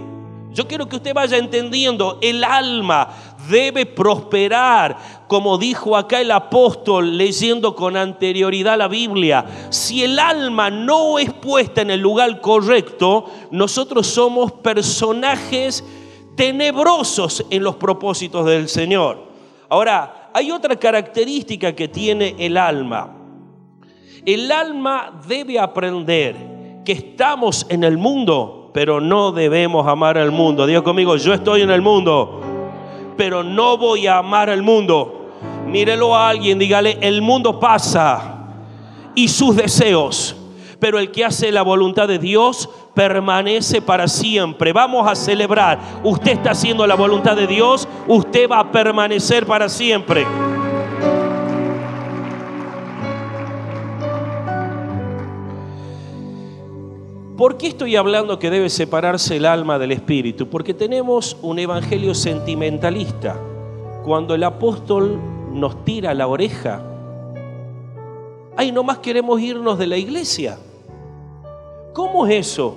Yo 0.52 0.68
quiero 0.68 0.88
que 0.88 0.94
usted 0.94 1.12
vaya 1.12 1.38
entendiendo, 1.38 2.20
el 2.22 2.44
alma 2.44 3.08
debe 3.50 3.84
prosperar, 3.84 5.24
como 5.26 5.58
dijo 5.58 5.96
acá 5.96 6.20
el 6.20 6.30
apóstol 6.30 7.18
leyendo 7.18 7.74
con 7.74 7.96
anterioridad 7.96 8.78
la 8.78 8.86
Biblia. 8.86 9.44
Si 9.70 10.04
el 10.04 10.16
alma 10.16 10.70
no 10.70 11.18
es 11.18 11.32
puesta 11.32 11.82
en 11.82 11.90
el 11.90 11.98
lugar 11.98 12.40
correcto, 12.40 13.24
nosotros 13.50 14.06
somos 14.06 14.52
personajes 14.52 15.82
tenebrosos 16.36 17.44
en 17.50 17.64
los 17.64 17.74
propósitos 17.74 18.46
del 18.46 18.68
Señor. 18.68 19.18
Ahora, 19.68 20.15
hay 20.36 20.50
otra 20.50 20.76
característica 20.76 21.74
que 21.74 21.88
tiene 21.88 22.34
el 22.38 22.58
alma. 22.58 23.08
El 24.26 24.52
alma 24.52 25.18
debe 25.26 25.58
aprender 25.58 26.36
que 26.84 26.92
estamos 26.92 27.64
en 27.70 27.82
el 27.84 27.96
mundo, 27.96 28.70
pero 28.74 29.00
no 29.00 29.32
debemos 29.32 29.86
amar 29.86 30.18
al 30.18 30.32
mundo. 30.32 30.66
Dios 30.66 30.82
conmigo, 30.82 31.16
yo 31.16 31.32
estoy 31.32 31.62
en 31.62 31.70
el 31.70 31.80
mundo, 31.80 32.42
pero 33.16 33.42
no 33.42 33.78
voy 33.78 34.08
a 34.08 34.18
amar 34.18 34.50
al 34.50 34.60
mundo. 34.60 35.30
Mírelo 35.66 36.14
a 36.14 36.28
alguien, 36.28 36.58
dígale, 36.58 36.98
el 37.00 37.22
mundo 37.22 37.58
pasa 37.58 38.50
y 39.14 39.28
sus 39.28 39.56
deseos, 39.56 40.36
pero 40.78 40.98
el 40.98 41.10
que 41.10 41.24
hace 41.24 41.52
la 41.52 41.62
voluntad 41.62 42.08
de 42.08 42.18
Dios 42.18 42.68
permanece 42.94 43.82
para 43.82 44.08
siempre. 44.08 44.72
Vamos 44.72 45.08
a 45.08 45.14
celebrar. 45.14 45.78
Usted 46.02 46.32
está 46.32 46.50
haciendo 46.52 46.86
la 46.86 46.94
voluntad 46.94 47.36
de 47.36 47.46
Dios, 47.46 47.88
usted 48.06 48.48
va 48.50 48.60
a 48.60 48.72
permanecer 48.72 49.46
para 49.46 49.68
siempre. 49.68 50.26
¿Por 57.36 57.58
qué 57.58 57.66
estoy 57.66 57.96
hablando 57.96 58.38
que 58.38 58.48
debe 58.48 58.70
separarse 58.70 59.36
el 59.36 59.44
alma 59.44 59.78
del 59.78 59.92
espíritu? 59.92 60.48
Porque 60.48 60.72
tenemos 60.72 61.36
un 61.42 61.58
evangelio 61.58 62.14
sentimentalista. 62.14 63.38
Cuando 64.06 64.34
el 64.34 64.42
apóstol 64.42 65.20
nos 65.52 65.84
tira 65.84 66.14
la 66.14 66.28
oreja, 66.28 66.82
ay, 68.56 68.72
más 68.72 68.98
queremos 68.98 69.38
irnos 69.38 69.78
de 69.78 69.86
la 69.86 69.98
iglesia. 69.98 70.58
¿Cómo 71.96 72.26
es 72.26 72.48
eso? 72.48 72.76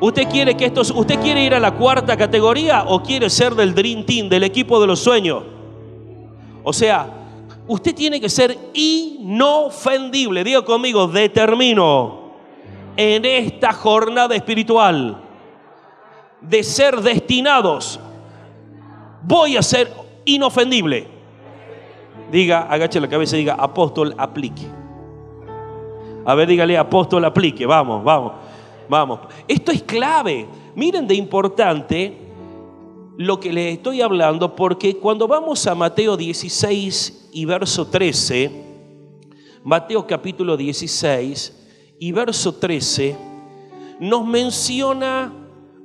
¿Usted 0.00 0.26
quiere 0.28 0.56
que 0.56 0.64
estos, 0.64 0.90
usted 0.92 1.20
quiere 1.20 1.44
ir 1.44 1.54
a 1.54 1.60
la 1.60 1.74
cuarta 1.74 2.16
categoría 2.16 2.84
o 2.86 3.02
quiere 3.02 3.28
ser 3.28 3.54
del 3.54 3.74
Dream 3.74 4.06
Team, 4.06 4.30
del 4.30 4.44
equipo 4.44 4.80
de 4.80 4.86
los 4.86 5.00
sueños? 5.00 5.42
O 6.62 6.72
sea, 6.72 7.06
usted 7.66 7.94
tiene 7.94 8.18
que 8.18 8.30
ser 8.30 8.56
inofendible. 8.72 10.42
Digo 10.42 10.64
conmigo, 10.64 11.06
determino 11.06 12.19
en 13.00 13.24
esta 13.24 13.72
jornada 13.72 14.34
espiritual 14.34 15.22
de 16.40 16.62
ser 16.62 17.00
destinados. 17.00 17.98
Voy 19.22 19.56
a 19.56 19.62
ser 19.62 19.92
inofendible 20.24 21.20
diga, 22.30 22.62
agache 22.62 23.00
la 23.00 23.08
cabeza 23.08 23.36
y 23.36 23.40
diga, 23.40 23.54
apóstol, 23.54 24.14
aplique. 24.16 24.66
A 26.24 26.34
ver, 26.34 26.48
dígale, 26.48 26.76
apóstol, 26.76 27.24
aplique. 27.24 27.66
Vamos, 27.66 28.04
vamos, 28.04 28.32
vamos. 28.88 29.20
Esto 29.48 29.72
es 29.72 29.82
clave. 29.82 30.46
Miren 30.74 31.06
de 31.06 31.14
importante 31.14 32.16
lo 33.16 33.40
que 33.40 33.52
les 33.52 33.74
estoy 33.74 34.00
hablando, 34.00 34.54
porque 34.54 34.96
cuando 34.96 35.26
vamos 35.26 35.66
a 35.66 35.74
Mateo 35.74 36.16
16 36.16 37.30
y 37.32 37.44
verso 37.44 37.86
13, 37.86 38.50
Mateo 39.64 40.06
capítulo 40.06 40.56
16 40.56 41.59
y 42.00 42.10
verso 42.10 42.52
13, 42.56 43.16
nos 44.00 44.26
menciona 44.26 45.32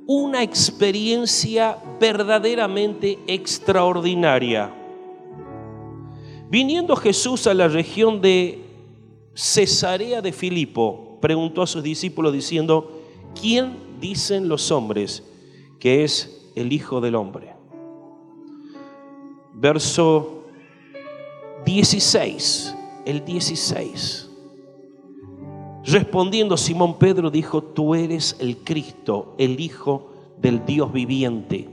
una 0.08 0.42
experiencia 0.42 1.78
verdaderamente 2.00 3.20
extraordinaria. 3.28 4.74
Viniendo 6.50 6.96
Jesús 6.96 7.46
a 7.46 7.54
la 7.54 7.68
región 7.68 8.20
de 8.20 8.64
Cesarea 9.34 10.20
de 10.20 10.32
Filipo, 10.32 11.18
preguntó 11.20 11.62
a 11.62 11.66
sus 11.68 11.84
discípulos 11.84 12.32
diciendo, 12.32 13.02
¿quién 13.40 13.86
dicen 14.00 14.48
los 14.48 14.72
hombres 14.72 15.22
que 15.78 16.04
es 16.04 16.50
el 16.54 16.72
Hijo 16.72 17.00
del 17.00 17.14
Hombre. 17.14 17.54
Verso 19.54 20.44
16, 21.64 22.74
el 23.04 23.24
16. 23.24 24.25
Respondiendo 25.86 26.56
Simón 26.56 26.98
Pedro 26.98 27.30
dijo, 27.30 27.62
tú 27.62 27.94
eres 27.94 28.36
el 28.40 28.58
Cristo, 28.58 29.34
el 29.38 29.60
Hijo 29.60 30.10
del 30.36 30.66
Dios 30.66 30.92
viviente. 30.92 31.68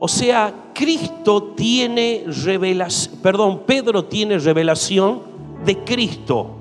O 0.00 0.08
sea, 0.08 0.72
Cristo 0.74 1.52
tiene 1.56 2.24
revelación, 2.26 3.20
perdón, 3.22 3.62
Pedro 3.64 4.06
tiene 4.06 4.38
revelación 4.38 5.20
de 5.64 5.78
Cristo. 5.84 6.56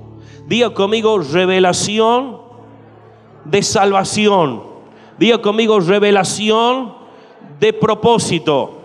Diga 0.45 0.71
conmigo, 0.73 1.19
revelación 1.19 2.37
de 3.45 3.63
salvación. 3.63 4.61
Diga 5.17 5.41
conmigo, 5.41 5.79
revelación 5.79 6.93
de 7.59 7.73
propósito. 7.73 8.81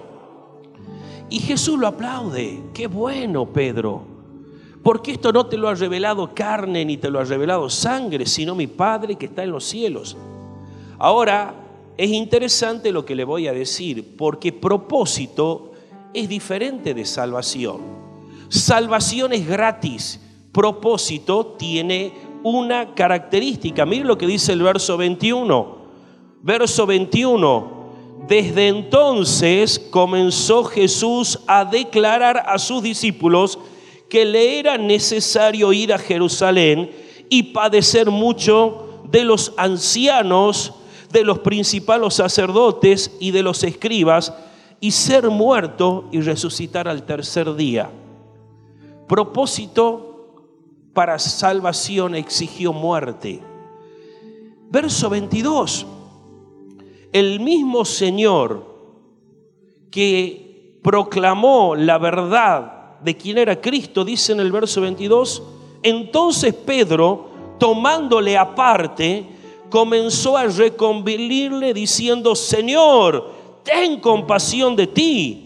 Y 1.29 1.41
Jesús 1.41 1.79
lo 1.79 1.89
aplaude. 1.89 2.63
Qué 2.73 2.87
bueno, 2.87 3.45
Pedro. 3.47 4.14
Porque 4.85 5.13
esto 5.13 5.33
no 5.33 5.47
te 5.47 5.57
lo 5.57 5.69
ha 5.69 5.75
revelado 5.75 6.35
carne 6.35 6.85
ni 6.85 6.99
te 6.99 7.09
lo 7.09 7.19
ha 7.19 7.25
revelado 7.25 7.71
sangre, 7.71 8.27
sino 8.27 8.55
mi 8.55 8.67
Padre 8.67 9.17
que 9.17 9.25
está 9.27 9.43
en 9.43 9.51
los 9.51 9.65
cielos. 9.65 10.15
Ahora, 10.99 11.55
es 11.97 12.11
interesante 12.11 12.93
lo 12.93 13.07
que 13.07 13.15
le 13.15 13.25
voy 13.25 13.49
a 13.49 13.55
decir, 13.55 14.15
porque 14.19 14.53
propósito 14.53 15.73
es 16.13 16.29
diferente 16.29 16.93
de 16.93 17.07
salvación. 17.07 17.79
Salvación 18.51 19.33
es 19.33 19.49
gratis, 19.49 20.21
propósito 20.53 21.57
tiene 21.59 22.13
una 22.43 22.95
característica. 22.95 23.87
Mire 23.87 24.05
lo 24.05 24.19
que 24.19 24.27
dice 24.27 24.53
el 24.53 24.63
verso 24.63 24.99
21. 24.99 25.79
Verso 26.43 26.85
21. 26.85 27.73
Desde 28.29 28.69
entonces 28.69 29.79
comenzó 29.79 30.65
Jesús 30.65 31.41
a 31.47 31.65
declarar 31.65 32.45
a 32.47 32.59
sus 32.59 32.83
discípulos 32.83 33.59
que 34.09 34.25
le 34.25 34.59
era 34.59 34.79
necesario 34.79 35.73
ir 35.73 35.93
a 35.93 35.99
Jerusalén 35.99 36.91
y 37.29 37.43
padecer 37.55 38.11
mucho 38.11 39.03
de 39.11 39.25
los 39.25 39.53
ancianos, 39.57 40.75
de 41.13 41.25
los 41.25 41.41
principales 41.41 42.15
sacerdotes 42.15 43.11
y 43.21 43.31
de 43.31 43.43
los 43.43 43.63
escribas, 43.65 44.33
y 44.81 44.91
ser 44.91 45.31
muerto 45.31 46.09
y 46.13 46.21
resucitar 46.21 46.89
al 46.89 47.05
tercer 47.05 47.55
día. 47.55 47.91
Propósito 49.09 50.15
para 50.93 51.19
salvación 51.19 52.15
exigió 52.15 52.73
muerte. 52.73 53.43
Verso 54.71 55.09
22. 55.09 55.87
El 57.13 57.41
mismo 57.41 57.85
Señor 57.85 58.75
que 59.91 60.81
proclamó 60.83 61.77
la 61.77 61.99
verdad 61.99 62.74
de 63.05 63.17
quién 63.17 63.39
era 63.39 63.61
Cristo, 63.61 64.05
dice 64.05 64.33
en 64.33 64.41
el 64.41 64.51
verso 64.51 64.81
22, 64.81 65.43
entonces 65.83 66.55
Pedro, 66.55 67.29
tomándole 67.59 68.39
aparte, 68.39 69.27
comenzó 69.69 70.37
a 70.37 70.47
reconvenirle 70.47 71.75
diciendo, 71.75 72.35
Señor, 72.35 73.31
ten 73.63 74.01
compasión 74.01 74.75
de 74.77 74.87
ti. 74.87 75.41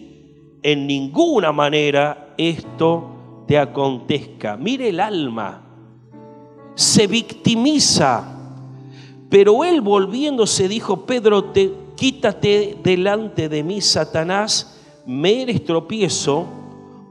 En 0.63 0.87
ninguna 0.87 1.51
manera 1.51 2.35
esto 2.37 3.45
te 3.47 3.59
acontezca. 3.59 4.57
Mire 4.57 4.91
el 4.91 5.01
alma, 5.01 5.63
se 6.75 7.07
victimiza. 7.07 8.35
Pero 9.31 9.65
él 9.65 9.81
volviéndose 9.81 10.69
dijo, 10.69 11.05
Pedro, 11.05 11.45
te, 11.45 11.73
quítate 11.97 12.77
delante 12.83 13.49
de 13.49 13.63
mí, 13.63 13.81
Satanás, 13.81 14.79
me 15.07 15.43
eres 15.43 15.65
tropiezo, 15.65 16.47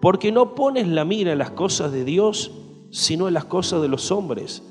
porque 0.01 0.32
no 0.32 0.56
pones 0.56 0.88
la 0.88 1.05
mira 1.05 1.31
en 1.31 1.40
las 1.40 1.51
cosas 1.51 1.92
de 1.92 2.03
Dios, 2.03 2.51
sino 2.92 3.27
en 3.27 3.33
las 3.33 3.46
cosas 3.46 3.81
de 3.81 3.88
los 3.88 4.12
hombres. 4.12 4.64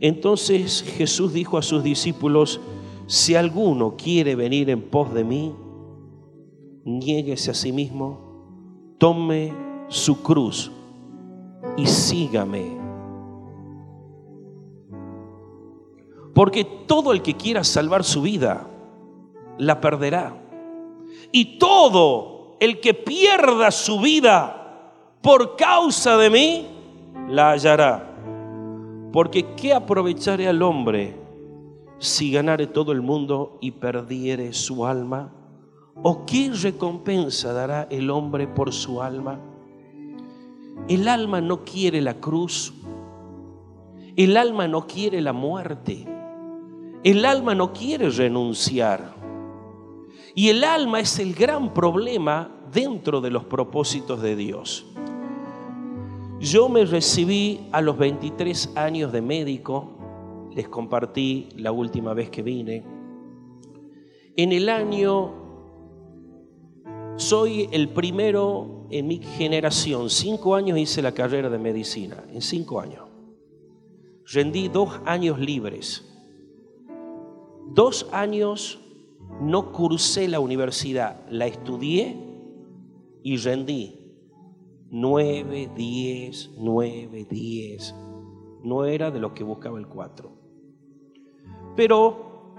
Entonces 0.00 0.82
Jesús 0.82 1.32
dijo 1.32 1.58
a 1.58 1.62
sus 1.62 1.82
discípulos, 1.82 2.60
si 3.06 3.34
alguno 3.34 3.96
quiere 3.96 4.34
venir 4.34 4.70
en 4.70 4.82
pos 4.82 5.12
de 5.12 5.24
mí, 5.24 5.54
niéguese 6.84 7.50
a 7.50 7.54
sí 7.54 7.72
mismo, 7.72 8.96
tome 8.98 9.52
su 9.88 10.22
cruz 10.22 10.72
y 11.76 11.86
sígame. 11.86 12.80
Porque 16.34 16.64
todo 16.64 17.12
el 17.12 17.22
que 17.22 17.36
quiera 17.36 17.62
salvar 17.62 18.04
su 18.04 18.22
vida, 18.22 18.66
la 19.58 19.80
perderá. 19.80 20.42
Y 21.30 21.58
todo 21.58 22.56
el 22.58 22.80
que 22.80 22.94
pierda 22.94 23.70
su 23.70 24.00
vida 24.00 24.61
por 25.22 25.56
causa 25.56 26.16
de 26.16 26.28
mí, 26.28 26.66
la 27.28 27.52
hallará. 27.52 28.08
Porque 29.12 29.54
¿qué 29.54 29.72
aprovecharé 29.72 30.48
al 30.48 30.62
hombre 30.62 31.14
si 31.98 32.32
ganare 32.32 32.66
todo 32.66 32.92
el 32.92 33.02
mundo 33.02 33.58
y 33.60 33.70
perdiere 33.70 34.52
su 34.52 34.84
alma? 34.84 35.32
¿O 36.02 36.26
qué 36.26 36.50
recompensa 36.50 37.52
dará 37.52 37.86
el 37.90 38.10
hombre 38.10 38.48
por 38.48 38.72
su 38.72 39.00
alma? 39.00 39.38
El 40.88 41.06
alma 41.06 41.40
no 41.40 41.64
quiere 41.64 42.00
la 42.00 42.14
cruz. 42.14 42.74
El 44.16 44.36
alma 44.36 44.66
no 44.66 44.86
quiere 44.86 45.20
la 45.20 45.32
muerte. 45.32 46.06
El 47.04 47.24
alma 47.24 47.54
no 47.54 47.72
quiere 47.72 48.10
renunciar. 48.10 49.14
Y 50.34 50.48
el 50.48 50.64
alma 50.64 51.00
es 51.00 51.18
el 51.18 51.34
gran 51.34 51.72
problema 51.74 52.50
dentro 52.72 53.20
de 53.20 53.30
los 53.30 53.44
propósitos 53.44 54.22
de 54.22 54.34
Dios. 54.34 54.86
Yo 56.42 56.68
me 56.68 56.84
recibí 56.84 57.68
a 57.70 57.80
los 57.80 57.96
23 57.96 58.72
años 58.74 59.12
de 59.12 59.22
médico, 59.22 60.48
les 60.52 60.68
compartí 60.68 61.50
la 61.56 61.70
última 61.70 62.14
vez 62.14 62.30
que 62.30 62.42
vine. 62.42 62.84
En 64.36 64.50
el 64.50 64.68
año, 64.68 65.30
soy 67.14 67.68
el 67.70 67.90
primero 67.90 68.88
en 68.90 69.06
mi 69.06 69.18
generación, 69.18 70.10
cinco 70.10 70.56
años 70.56 70.78
hice 70.78 71.00
la 71.00 71.12
carrera 71.12 71.48
de 71.48 71.58
medicina, 71.58 72.24
en 72.32 72.42
cinco 72.42 72.80
años. 72.80 73.08
Rendí 74.26 74.66
dos 74.66 75.00
años 75.04 75.38
libres. 75.38 76.04
Dos 77.68 78.08
años 78.10 78.80
no 79.40 79.70
cursé 79.70 80.26
la 80.26 80.40
universidad, 80.40 81.24
la 81.30 81.46
estudié 81.46 82.16
y 83.22 83.36
rendí 83.36 84.01
9, 84.94 85.70
10, 85.74 86.50
9, 86.58 87.26
10. 87.28 87.94
No 88.62 88.84
era 88.84 89.10
de 89.10 89.20
lo 89.20 89.32
que 89.32 89.42
buscaba 89.42 89.78
el 89.78 89.88
4. 89.88 90.30
Pero 91.74 92.54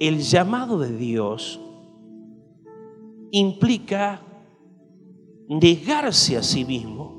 el 0.00 0.20
llamado 0.20 0.78
de 0.78 0.96
Dios 0.96 1.60
implica 3.32 4.22
negarse 5.48 6.38
a 6.38 6.42
sí 6.42 6.64
mismo. 6.64 7.14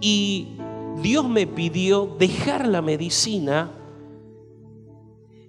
Y 0.00 0.58
Dios 1.02 1.28
me 1.28 1.48
pidió 1.48 2.06
dejar 2.06 2.68
la 2.68 2.82
medicina 2.82 3.72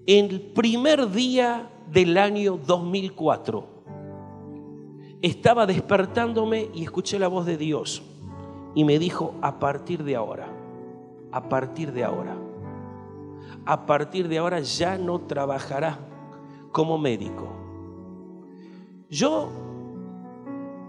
el 0.08 0.42
primer 0.42 1.12
día 1.12 1.70
del 1.92 2.18
año 2.18 2.58
2004. 2.58 3.68
Estaba 5.22 5.66
despertándome 5.66 6.70
y 6.74 6.84
escuché 6.84 7.18
la 7.18 7.28
voz 7.28 7.46
de 7.46 7.58
Dios 7.58 8.04
y 8.76 8.84
me 8.84 9.00
dijo, 9.00 9.36
a 9.42 9.60
partir 9.60 10.04
de 10.04 10.16
ahora, 10.16 10.48
a 11.32 11.48
partir 11.48 11.92
de 11.94 12.04
ahora, 12.04 12.36
a 13.66 13.86
partir 13.86 14.28
de 14.28 14.38
ahora 14.38 14.60
ya 14.60 14.98
no 14.98 15.22
trabajarás 15.22 15.98
como 16.72 16.98
médico. 16.98 17.48
Yo 19.10 19.50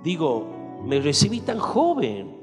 digo, 0.02 0.46
me 0.84 0.98
recibí 1.00 1.40
tan 1.40 1.58
joven, 1.58 2.42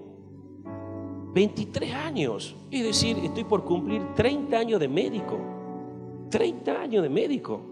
23 1.33 1.93
años, 1.93 2.55
es 2.69 2.83
decir, 2.83 3.17
estoy 3.23 3.43
por 3.43 3.63
cumplir 3.63 4.13
30 4.15 4.57
años 4.57 4.79
de 4.79 4.87
médico, 4.87 5.39
30 6.29 6.71
años 6.71 7.03
de 7.03 7.09
médico 7.09 7.70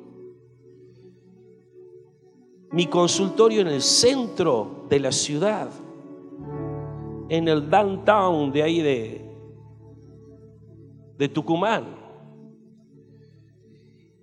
mi 2.71 2.85
consultorio 2.87 3.61
en 3.61 3.67
el 3.67 3.81
centro 3.81 4.85
de 4.89 4.99
la 4.99 5.11
ciudad, 5.11 5.69
en 7.29 7.47
el 7.47 7.69
downtown 7.69 8.51
de 8.51 8.63
ahí 8.63 8.81
de, 8.81 9.29
de 11.17 11.29
Tucumán. 11.29 11.85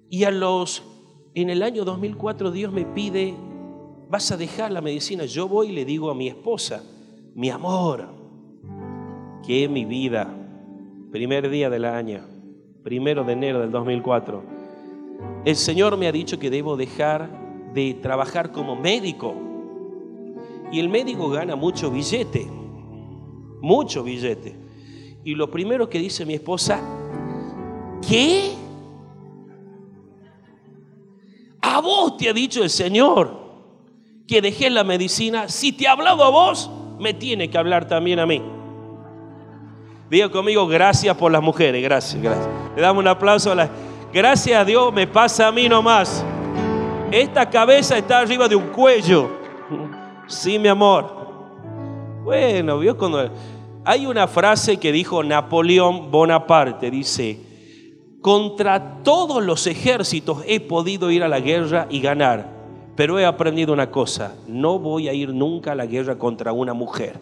Y 0.08 0.24
a 0.24 0.30
los, 0.30 0.82
en 1.34 1.50
el 1.50 1.62
año 1.62 1.84
2004 1.84 2.50
Dios 2.52 2.72
me 2.72 2.84
pide, 2.84 3.34
vas 4.08 4.30
a 4.30 4.36
dejar 4.36 4.70
la 4.70 4.80
medicina. 4.80 5.24
Yo 5.24 5.48
voy 5.48 5.68
y 5.68 5.72
le 5.72 5.84
digo 5.84 6.10
a 6.10 6.14
mi 6.14 6.28
esposa, 6.28 6.82
mi 7.34 7.50
amor, 7.50 8.06
que 9.44 9.68
mi 9.68 9.84
vida, 9.84 10.32
primer 11.10 11.50
día 11.50 11.68
del 11.68 11.84
año, 11.84 12.22
primero 12.84 13.24
de 13.24 13.32
enero 13.32 13.60
del 13.60 13.72
2004. 13.72 14.42
El 15.44 15.56
Señor 15.56 15.96
me 15.96 16.06
ha 16.06 16.12
dicho 16.12 16.38
que 16.38 16.50
debo 16.50 16.76
dejar 16.76 17.45
de 17.76 17.92
trabajar 17.92 18.52
como 18.52 18.74
médico. 18.74 19.34
Y 20.72 20.80
el 20.80 20.88
médico 20.88 21.28
gana 21.28 21.56
mucho 21.56 21.90
billete, 21.90 22.48
mucho 23.60 24.02
billete. 24.02 24.56
Y 25.22 25.34
lo 25.34 25.50
primero 25.50 25.88
que 25.88 25.98
dice 25.98 26.24
mi 26.24 26.34
esposa, 26.34 26.80
¿qué? 28.08 28.54
A 31.60 31.80
vos 31.82 32.16
te 32.16 32.30
ha 32.30 32.32
dicho 32.32 32.62
el 32.62 32.70
Señor 32.70 33.44
que 34.26 34.40
dejé 34.40 34.70
la 34.70 34.82
medicina. 34.82 35.48
Si 35.48 35.72
te 35.72 35.86
ha 35.86 35.92
hablado 35.92 36.24
a 36.24 36.30
vos, 36.30 36.70
me 36.98 37.12
tiene 37.12 37.50
que 37.50 37.58
hablar 37.58 37.86
también 37.86 38.20
a 38.20 38.26
mí. 38.26 38.42
Diga 40.08 40.30
conmigo, 40.30 40.66
gracias 40.66 41.14
por 41.16 41.30
las 41.30 41.42
mujeres, 41.42 41.82
gracias, 41.82 42.22
gracias. 42.22 42.48
Le 42.74 42.80
damos 42.80 43.02
un 43.02 43.08
aplauso 43.08 43.52
a 43.52 43.54
las... 43.54 43.70
Gracias 44.14 44.58
a 44.58 44.64
Dios 44.64 44.94
me 44.94 45.06
pasa 45.06 45.48
a 45.48 45.52
mí 45.52 45.68
nomás. 45.68 46.24
Esta 47.16 47.48
cabeza 47.48 47.96
está 47.96 48.18
arriba 48.18 48.46
de 48.46 48.56
un 48.56 48.66
cuello. 48.66 49.30
Sí, 50.26 50.58
mi 50.58 50.68
amor. 50.68 51.06
Bueno, 52.22 52.78
vio 52.78 52.94
cuando... 52.98 53.30
Hay 53.86 54.04
una 54.04 54.28
frase 54.28 54.76
que 54.76 54.92
dijo 54.92 55.22
Napoleón 55.22 56.10
Bonaparte, 56.10 56.90
dice, 56.90 57.40
contra 58.20 59.02
todos 59.02 59.42
los 59.42 59.66
ejércitos 59.66 60.42
he 60.46 60.60
podido 60.60 61.10
ir 61.10 61.22
a 61.22 61.28
la 61.28 61.40
guerra 61.40 61.86
y 61.88 62.00
ganar, 62.00 62.50
pero 62.96 63.18
he 63.18 63.24
aprendido 63.24 63.72
una 63.72 63.90
cosa, 63.90 64.34
no 64.46 64.78
voy 64.78 65.08
a 65.08 65.14
ir 65.14 65.32
nunca 65.32 65.72
a 65.72 65.74
la 65.74 65.86
guerra 65.86 66.18
contra 66.18 66.52
una 66.52 66.74
mujer 66.74 67.18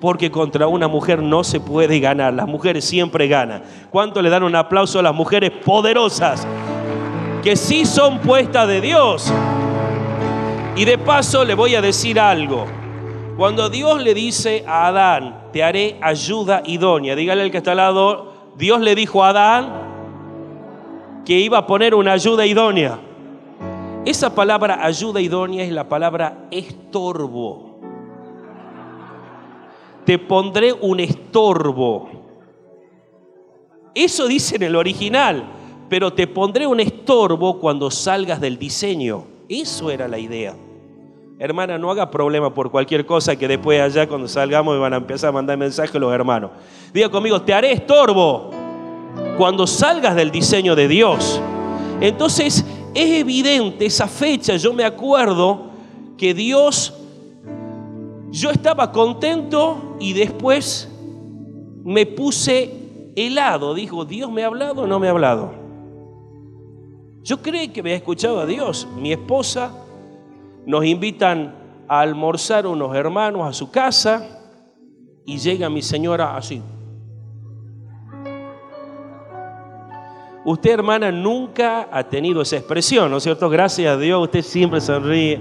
porque 0.00 0.30
contra 0.30 0.68
una 0.68 0.88
mujer 0.88 1.22
no 1.22 1.44
se 1.44 1.60
puede 1.60 2.00
ganar. 2.00 2.34
Las 2.34 2.48
mujeres 2.48 2.84
siempre 2.84 3.28
ganan. 3.28 3.62
¿Cuánto 3.90 4.20
le 4.22 4.30
dan 4.30 4.42
un 4.42 4.54
aplauso 4.54 4.98
a 4.98 5.02
las 5.02 5.14
mujeres 5.14 5.50
poderosas? 5.64 6.46
Que 7.48 7.56
sí 7.56 7.86
son 7.86 8.18
puestas 8.18 8.68
de 8.68 8.82
Dios. 8.82 9.32
Y 10.76 10.84
de 10.84 10.98
paso 10.98 11.46
le 11.46 11.54
voy 11.54 11.76
a 11.76 11.80
decir 11.80 12.20
algo. 12.20 12.66
Cuando 13.38 13.70
Dios 13.70 14.02
le 14.02 14.12
dice 14.12 14.66
a 14.68 14.88
Adán, 14.88 15.44
te 15.50 15.64
haré 15.64 15.96
ayuda 16.02 16.62
idónea, 16.66 17.16
dígale 17.16 17.40
al 17.40 17.50
que 17.50 17.56
está 17.56 17.70
al 17.70 17.78
lado, 17.78 18.34
Dios 18.58 18.82
le 18.82 18.94
dijo 18.94 19.24
a 19.24 19.30
Adán 19.30 21.22
que 21.24 21.38
iba 21.38 21.56
a 21.56 21.66
poner 21.66 21.94
una 21.94 22.12
ayuda 22.12 22.44
idónea. 22.44 22.98
Esa 24.04 24.34
palabra 24.34 24.84
ayuda 24.84 25.18
idónea 25.18 25.64
es 25.64 25.72
la 25.72 25.88
palabra 25.88 26.48
estorbo 26.50 27.80
te 30.04 30.18
pondré 30.18 30.74
un 30.74 31.00
estorbo. 31.00 32.10
Eso 33.94 34.26
dice 34.26 34.56
en 34.56 34.64
el 34.64 34.76
original, 34.76 35.57
pero 35.88 36.12
te 36.12 36.26
pondré 36.26 36.66
un 36.66 36.80
estorbo 36.80 37.58
cuando 37.58 37.90
salgas 37.90 38.40
del 38.40 38.58
diseño. 38.58 39.24
Eso 39.48 39.90
era 39.90 40.06
la 40.08 40.18
idea. 40.18 40.54
Hermana, 41.38 41.78
no 41.78 41.90
haga 41.90 42.10
problema 42.10 42.52
por 42.52 42.70
cualquier 42.70 43.06
cosa 43.06 43.36
que 43.36 43.46
después 43.46 43.80
allá 43.80 44.08
cuando 44.08 44.26
salgamos 44.26 44.74
me 44.74 44.80
van 44.80 44.92
a 44.92 44.96
empezar 44.96 45.28
a 45.28 45.32
mandar 45.32 45.56
mensajes 45.56 46.00
los 46.00 46.12
hermanos. 46.12 46.50
Diga 46.92 47.08
conmigo, 47.08 47.40
te 47.42 47.54
haré 47.54 47.72
estorbo 47.72 48.50
cuando 49.36 49.66
salgas 49.66 50.16
del 50.16 50.30
diseño 50.30 50.74
de 50.74 50.88
Dios. 50.88 51.40
Entonces 52.00 52.64
es 52.94 53.10
evidente 53.20 53.86
esa 53.86 54.08
fecha, 54.08 54.56
yo 54.56 54.72
me 54.72 54.84
acuerdo 54.84 55.68
que 56.16 56.34
Dios 56.34 56.92
yo 58.30 58.50
estaba 58.50 58.92
contento 58.92 59.96
y 60.00 60.12
después 60.12 60.88
me 61.84 62.04
puse 62.04 63.12
helado. 63.16 63.74
Dijo, 63.74 64.04
¿Dios 64.04 64.30
me 64.30 64.42
ha 64.42 64.46
hablado 64.46 64.82
o 64.82 64.86
no 64.86 64.98
me 64.98 65.06
ha 65.06 65.10
hablado? 65.10 65.67
Yo 67.28 67.42
creí 67.42 67.68
que 67.68 67.80
había 67.80 67.96
escuchado 67.96 68.40
a 68.40 68.46
Dios. 68.46 68.88
Mi 68.96 69.12
esposa 69.12 69.70
nos 70.64 70.82
invitan 70.86 71.54
a 71.86 72.00
almorzar 72.00 72.66
unos 72.66 72.96
hermanos 72.96 73.46
a 73.46 73.52
su 73.52 73.70
casa 73.70 74.40
y 75.26 75.36
llega 75.36 75.68
mi 75.68 75.82
señora 75.82 76.38
así. 76.38 76.62
Usted, 80.42 80.70
hermana, 80.70 81.12
nunca 81.12 81.90
ha 81.92 82.08
tenido 82.08 82.40
esa 82.40 82.56
expresión, 82.56 83.10
¿no 83.10 83.18
es 83.18 83.24
cierto? 83.24 83.50
Gracias 83.50 83.94
a 83.94 83.98
Dios, 83.98 84.22
usted 84.22 84.40
siempre 84.40 84.80
sonríe. 84.80 85.38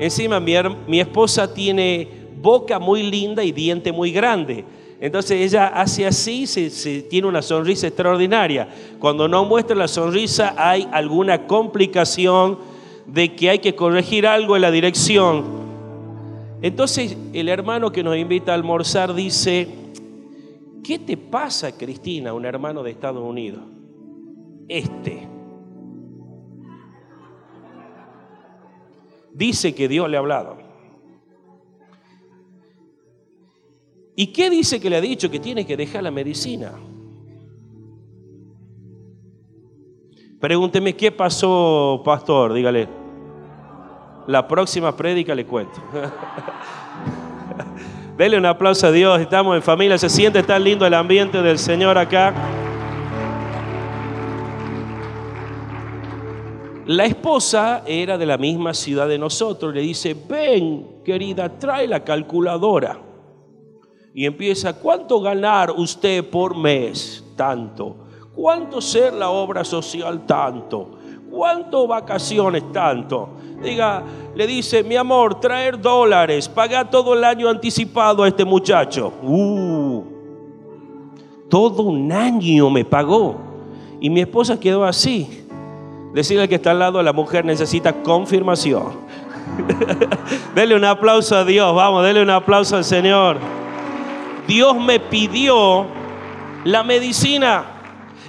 Encima 0.00 0.40
mi, 0.40 0.98
esposa 0.98 1.54
tiene 1.54 2.32
boca 2.34 2.80
muy 2.80 3.04
linda 3.04 3.44
y 3.44 3.52
diente 3.52 3.92
muy 3.92 4.10
grande. 4.10 4.64
Entonces 5.02 5.40
ella 5.40 5.66
hace 5.66 6.06
así, 6.06 6.46
se, 6.46 7.02
tiene 7.02 7.26
una 7.26 7.42
sonrisa 7.42 7.88
extraordinaria. 7.88 8.68
Cuando 9.00 9.26
no 9.26 9.44
muestra 9.44 9.74
la 9.74 9.88
sonrisa 9.88 10.54
hay 10.56 10.88
alguna 10.92 11.48
complicación 11.48 12.58
de 13.06 13.34
que 13.34 13.50
hay 13.50 13.58
que 13.58 13.74
corregir 13.74 14.28
algo 14.28 14.54
en 14.54 14.62
la 14.62 14.70
dirección. 14.70 15.42
Entonces 16.62 17.16
el 17.32 17.48
hermano 17.48 17.90
que 17.90 18.04
nos 18.04 18.16
invita 18.16 18.52
a 18.52 18.54
almorzar 18.54 19.12
dice, 19.12 19.66
¿qué 20.84 21.00
te 21.00 21.16
pasa 21.16 21.76
Cristina, 21.76 22.32
un 22.32 22.44
hermano 22.44 22.84
de 22.84 22.92
Estados 22.92 23.28
Unidos? 23.28 23.60
Este. 24.68 25.32
dice 29.34 29.74
que 29.74 29.88
Dios 29.88 30.08
le 30.08 30.16
ha 30.16 30.20
hablado. 30.20 30.71
¿Y 34.22 34.28
qué 34.28 34.50
dice 34.50 34.80
que 34.80 34.88
le 34.88 34.94
ha 34.94 35.00
dicho? 35.00 35.28
Que 35.28 35.40
tiene 35.40 35.66
que 35.66 35.76
dejar 35.76 36.00
la 36.00 36.12
medicina. 36.12 36.70
Pregúnteme, 40.38 40.94
¿qué 40.94 41.10
pasó, 41.10 42.00
pastor? 42.04 42.52
Dígale. 42.52 42.88
La 44.28 44.46
próxima 44.46 44.96
prédica 44.96 45.34
le 45.34 45.44
cuento. 45.44 45.82
Dele 48.16 48.38
un 48.38 48.46
aplauso 48.46 48.86
a 48.86 48.92
Dios, 48.92 49.20
estamos 49.20 49.56
en 49.56 49.62
familia, 49.62 49.98
se 49.98 50.08
siente 50.08 50.44
tan 50.44 50.62
lindo 50.62 50.86
el 50.86 50.94
ambiente 50.94 51.42
del 51.42 51.58
Señor 51.58 51.98
acá. 51.98 52.32
La 56.86 57.06
esposa 57.06 57.82
era 57.84 58.16
de 58.16 58.26
la 58.26 58.38
misma 58.38 58.72
ciudad 58.72 59.08
de 59.08 59.18
nosotros. 59.18 59.74
Le 59.74 59.80
dice, 59.80 60.14
ven, 60.14 61.00
querida, 61.04 61.58
trae 61.58 61.88
la 61.88 62.04
calculadora. 62.04 63.10
Y 64.14 64.26
empieza, 64.26 64.74
¿cuánto 64.74 65.20
ganar 65.20 65.70
usted 65.70 66.28
por 66.28 66.56
mes? 66.56 67.24
Tanto. 67.34 67.96
¿Cuánto 68.34 68.80
ser 68.80 69.14
la 69.14 69.30
obra 69.30 69.64
social? 69.64 70.26
Tanto. 70.26 70.90
¿Cuánto 71.30 71.86
vacaciones? 71.86 72.70
Tanto. 72.72 73.30
Diga, 73.62 74.02
le 74.34 74.46
dice, 74.46 74.82
mi 74.82 74.96
amor, 74.96 75.40
traer 75.40 75.80
dólares, 75.80 76.48
pagar 76.48 76.90
todo 76.90 77.14
el 77.14 77.24
año 77.24 77.48
anticipado 77.48 78.22
a 78.22 78.28
este 78.28 78.44
muchacho. 78.44 79.12
Uh, 79.22 80.02
todo 81.48 81.84
un 81.84 82.12
año 82.12 82.68
me 82.68 82.84
pagó. 82.84 83.36
Y 83.98 84.10
mi 84.10 84.20
esposa 84.20 84.60
quedó 84.60 84.84
así. 84.84 85.46
Decirle 86.12 86.42
al 86.42 86.48
que 86.48 86.56
está 86.56 86.72
al 86.72 86.80
lado, 86.80 87.02
la 87.02 87.14
mujer 87.14 87.46
necesita 87.46 88.02
confirmación. 88.02 88.92
dele 90.54 90.76
un 90.76 90.84
aplauso 90.84 91.36
a 91.36 91.44
Dios, 91.44 91.74
vamos, 91.74 92.04
dele 92.04 92.22
un 92.22 92.30
aplauso 92.30 92.76
al 92.76 92.84
Señor. 92.84 93.61
Dios 94.46 94.76
me 94.76 95.00
pidió 95.00 95.86
la 96.64 96.82
medicina. 96.82 97.64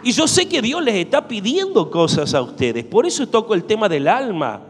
Y 0.04 0.12
yo 0.12 0.28
sé 0.28 0.48
que 0.48 0.62
Dios 0.62 0.84
les 0.84 0.96
está 0.96 1.28
pidiendo 1.28 1.90
cosas 1.90 2.34
a 2.34 2.42
ustedes. 2.42 2.84
Por 2.84 3.06
eso 3.06 3.28
toco 3.28 3.54
el 3.54 3.64
tema 3.64 3.88
del 3.88 4.08
alma. 4.08 4.62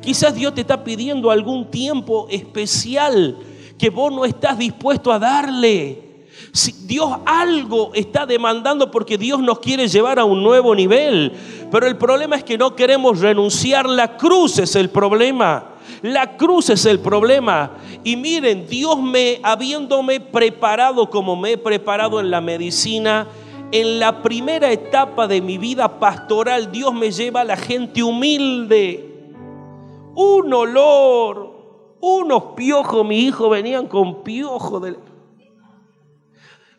Quizás 0.00 0.34
Dios 0.34 0.54
te 0.54 0.62
está 0.62 0.82
pidiendo 0.82 1.30
algún 1.30 1.70
tiempo 1.70 2.26
especial 2.30 3.36
que 3.78 3.90
vos 3.90 4.12
no 4.12 4.24
estás 4.24 4.58
dispuesto 4.58 5.12
a 5.12 5.18
darle. 5.18 6.04
Si 6.52 6.72
Dios 6.86 7.10
algo 7.26 7.90
está 7.94 8.24
demandando 8.24 8.90
porque 8.90 9.18
Dios 9.18 9.40
nos 9.40 9.58
quiere 9.58 9.88
llevar 9.88 10.18
a 10.18 10.24
un 10.24 10.42
nuevo 10.42 10.74
nivel. 10.74 11.32
Pero 11.70 11.86
el 11.86 11.96
problema 11.96 12.36
es 12.36 12.44
que 12.44 12.56
no 12.56 12.74
queremos 12.74 13.20
renunciar. 13.20 13.86
La 13.86 14.16
cruz 14.16 14.58
es 14.58 14.74
el 14.74 14.88
problema. 14.88 15.77
La 16.02 16.36
cruz 16.36 16.70
es 16.70 16.86
el 16.86 17.00
problema. 17.00 17.72
Y 18.04 18.16
miren, 18.16 18.66
Dios 18.66 19.00
me, 19.00 19.40
habiéndome 19.42 20.20
preparado 20.20 21.10
como 21.10 21.36
me 21.36 21.52
he 21.52 21.58
preparado 21.58 22.20
en 22.20 22.30
la 22.30 22.40
medicina, 22.40 23.26
en 23.70 23.98
la 23.98 24.22
primera 24.22 24.72
etapa 24.72 25.26
de 25.26 25.42
mi 25.42 25.58
vida 25.58 25.98
pastoral, 25.98 26.72
Dios 26.72 26.94
me 26.94 27.10
lleva 27.10 27.42
a 27.42 27.44
la 27.44 27.56
gente 27.56 28.02
humilde. 28.02 29.04
Un 30.14 30.52
olor, 30.52 31.96
unos 32.00 32.42
piojos, 32.56 33.04
mi 33.04 33.20
hijo 33.20 33.50
venían 33.50 33.86
con 33.86 34.22
piojos. 34.22 34.82
De... 34.82 34.96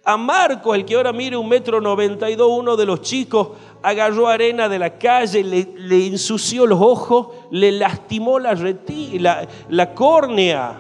A 0.03 0.17
Marco, 0.17 0.73
el 0.73 0.83
que 0.85 0.95
ahora 0.95 1.13
mire 1.13 1.37
un 1.37 1.47
metro 1.47 1.79
noventa 1.79 2.29
y 2.29 2.35
dos, 2.35 2.51
uno 2.57 2.75
de 2.75 2.85
los 2.85 3.01
chicos, 3.01 3.49
agarró 3.81 4.27
arena 4.27 4.69
de 4.69 4.79
la 4.79 4.97
calle, 4.97 5.43
le, 5.43 6.07
ensució 6.07 6.65
los 6.65 6.79
ojos, 6.81 7.27
le 7.51 7.71
lastimó 7.71 8.39
la, 8.39 8.53
la, 8.53 9.47
la 9.69 9.93
córnea. 9.93 10.77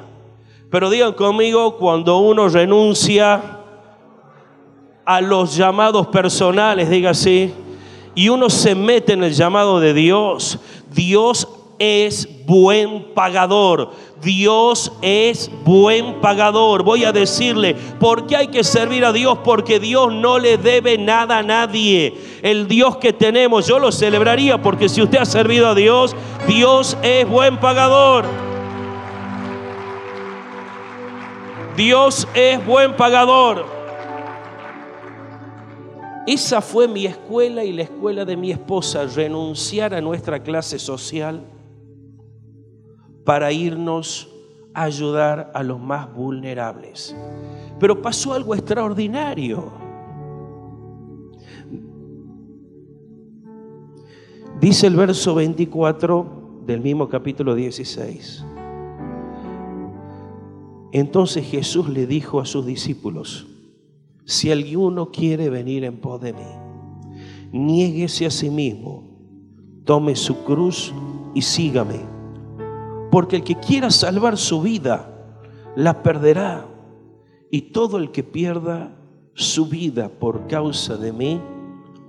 Pero 0.69 0.89
digan 0.89 1.13
conmigo, 1.13 1.77
cuando 1.77 2.17
uno 2.19 2.47
renuncia 2.47 3.59
a 5.05 5.21
los 5.21 5.55
llamados 5.55 6.07
personales, 6.07 6.89
diga 6.89 7.11
así, 7.11 7.53
y 8.13 8.29
uno 8.29 8.49
se 8.49 8.75
mete 8.75 9.13
en 9.13 9.23
el 9.23 9.33
llamado 9.33 9.79
de 9.79 9.93
Dios, 9.93 10.59
Dios 10.93 11.47
es 11.79 12.27
buen 12.45 13.13
pagador. 13.13 13.91
Dios 14.21 14.91
es 15.01 15.49
buen 15.63 16.19
pagador. 16.19 16.83
Voy 16.83 17.05
a 17.05 17.13
decirle, 17.13 17.75
¿por 17.99 18.27
qué 18.27 18.35
hay 18.35 18.47
que 18.47 18.65
servir 18.65 19.05
a 19.05 19.13
Dios? 19.13 19.39
Porque 19.43 19.79
Dios 19.79 20.13
no 20.13 20.37
le 20.37 20.57
debe 20.57 20.97
nada 20.97 21.37
a 21.37 21.43
nadie. 21.43 22.13
El 22.41 22.67
Dios 22.67 22.97
que 22.97 23.13
tenemos, 23.13 23.65
yo 23.65 23.79
lo 23.79 23.91
celebraría 23.91 24.61
porque 24.61 24.89
si 24.89 25.01
usted 25.01 25.19
ha 25.19 25.25
servido 25.25 25.69
a 25.69 25.75
Dios, 25.75 26.15
Dios 26.47 26.97
es 27.01 27.27
buen 27.27 27.57
pagador. 27.57 28.25
Dios 31.77 32.27
es 32.33 32.63
buen 32.65 32.93
pagador. 32.97 33.65
Esa 36.27 36.61
fue 36.61 36.89
mi 36.89 37.05
escuela 37.05 37.63
y 37.63 37.71
la 37.71 37.83
escuela 37.83 38.25
de 38.25 38.35
mi 38.35 38.51
esposa, 38.51 39.05
renunciar 39.05 39.93
a 39.93 40.01
nuestra 40.01 40.43
clase 40.43 40.77
social 40.77 41.41
para 43.23 43.51
irnos 43.51 44.29
a 44.73 44.83
ayudar 44.83 45.51
a 45.53 45.63
los 45.63 45.79
más 45.79 46.13
vulnerables. 46.13 47.15
Pero 47.79 48.01
pasó 48.01 48.33
algo 48.33 48.55
extraordinario. 48.55 49.71
Dice 54.59 54.87
el 54.87 54.95
verso 54.95 55.35
24 55.35 56.63
del 56.65 56.81
mismo 56.81 57.07
capítulo 57.07 57.55
16. 57.55 58.45
Entonces 60.91 61.45
Jesús 61.45 61.87
le 61.87 62.07
dijo 62.07 62.39
a 62.39 62.45
sus 62.45 62.65
discípulos, 62.65 63.47
si 64.25 64.51
alguno 64.51 65.11
quiere 65.11 65.49
venir 65.49 65.83
en 65.83 65.97
pos 65.97 66.19
de 66.21 66.33
mí, 66.33 66.39
niéguese 67.51 68.25
a 68.25 68.31
sí 68.31 68.49
mismo, 68.49 69.03
tome 69.85 70.15
su 70.15 70.43
cruz 70.43 70.93
y 71.33 71.41
sígame. 71.41 72.18
Porque 73.11 73.37
el 73.37 73.43
que 73.43 73.55
quiera 73.55 73.89
salvar 73.91 74.37
su 74.37 74.61
vida, 74.61 75.09
la 75.75 76.03
perderá. 76.03 76.65
Y 77.51 77.61
todo 77.71 77.97
el 77.97 78.11
que 78.11 78.23
pierda 78.23 78.95
su 79.33 79.65
vida 79.67 80.09
por 80.09 80.47
causa 80.47 80.97
de 80.97 81.11
mí, 81.11 81.41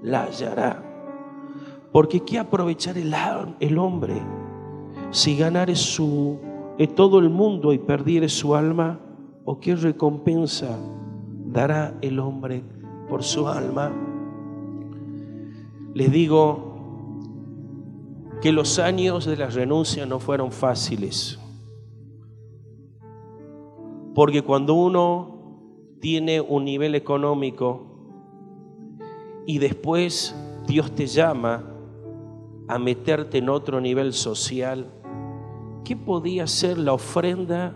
la 0.03 0.25
hallará. 0.25 0.85
Porque 1.93 2.21
¿qué 2.21 2.39
aprovechar 2.39 2.99
el, 2.99 3.15
el 3.61 3.79
hombre 3.79 4.21
si 5.11 5.37
ganare 5.37 5.75
su 5.75 6.39
todo 6.87 7.19
el 7.19 7.29
mundo 7.31 7.73
y 7.73 7.79
perdiere 7.79 8.29
su 8.29 8.55
alma, 8.55 8.99
¿o 9.45 9.61
qué 9.61 9.77
recompensa 9.77 10.79
dará 11.47 11.95
el 12.01 12.19
hombre 12.19 12.63
por 13.09 13.23
su 13.23 13.49
alma? 13.49 13.93
Les 15.95 16.11
digo 16.11 16.70
que 18.41 18.53
los 18.53 18.79
años 18.79 19.27
de 19.27 19.37
la 19.37 19.47
renuncia 19.47 20.07
no 20.07 20.19
fueron 20.19 20.51
fáciles, 20.51 21.39
porque 24.15 24.43
cuando 24.43 24.75
uno 24.75 25.97
tiene 26.01 26.41
un 26.41 26.65
nivel 26.65 26.95
económico 26.95 27.87
y 29.47 29.59
después 29.59 30.35
Dios 30.67 30.93
te 30.93 31.07
llama 31.07 31.65
a 32.69 32.79
meterte 32.79 33.39
en 33.39 33.49
otro 33.49 33.81
nivel 33.81 34.13
social, 34.13 34.87
¿qué 35.85 35.97
podía 35.97 36.47
ser 36.47 36.79
la 36.79 36.93
ofrenda 36.93 37.75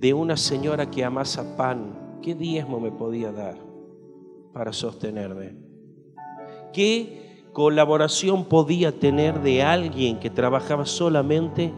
de 0.00 0.14
una 0.14 0.36
señora 0.36 0.90
que 0.90 1.04
amasa 1.04 1.56
pan? 1.56 2.18
¿Qué 2.22 2.34
diezmo 2.34 2.80
me 2.80 2.90
podía 2.90 3.30
dar 3.32 3.58
para 4.52 4.72
sostenerme? 4.72 5.56
¿Qué 6.72 7.31
colaboración 7.52 8.46
podía 8.46 8.98
tener 8.98 9.42
de 9.42 9.62
alguien 9.62 10.20
que 10.20 10.30
trabajaba 10.30 10.86
solamente 10.86 11.72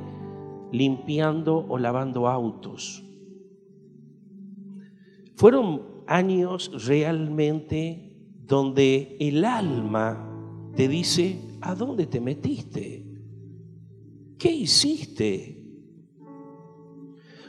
limpiando 0.73 1.67
o 1.69 1.79
lavando 1.79 2.29
autos? 2.29 3.03
Fueron 5.37 5.83
años 6.07 6.87
realmente 6.87 8.17
donde 8.47 9.17
el 9.21 9.45
alma 9.45 10.31
te 10.77 10.89
dice, 10.89 11.41
¿a 11.61 11.75
dónde 11.75 12.07
te 12.07 12.21
metiste? 12.21 13.15
¿qué 14.45 14.51
hiciste? 14.51 15.59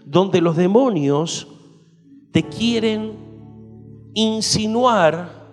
Donde 0.05 0.39
los 0.39 0.55
demonios 0.55 1.45
te 2.31 2.41
quieren 2.43 3.11
insinuar 4.13 5.44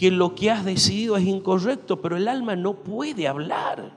que 0.00 0.10
lo 0.10 0.34
que 0.34 0.50
has 0.50 0.64
decidido 0.64 1.18
es 1.18 1.26
incorrecto, 1.26 2.00
pero 2.00 2.16
el 2.16 2.26
alma 2.26 2.56
no 2.56 2.72
puede 2.72 3.28
hablar. 3.28 3.92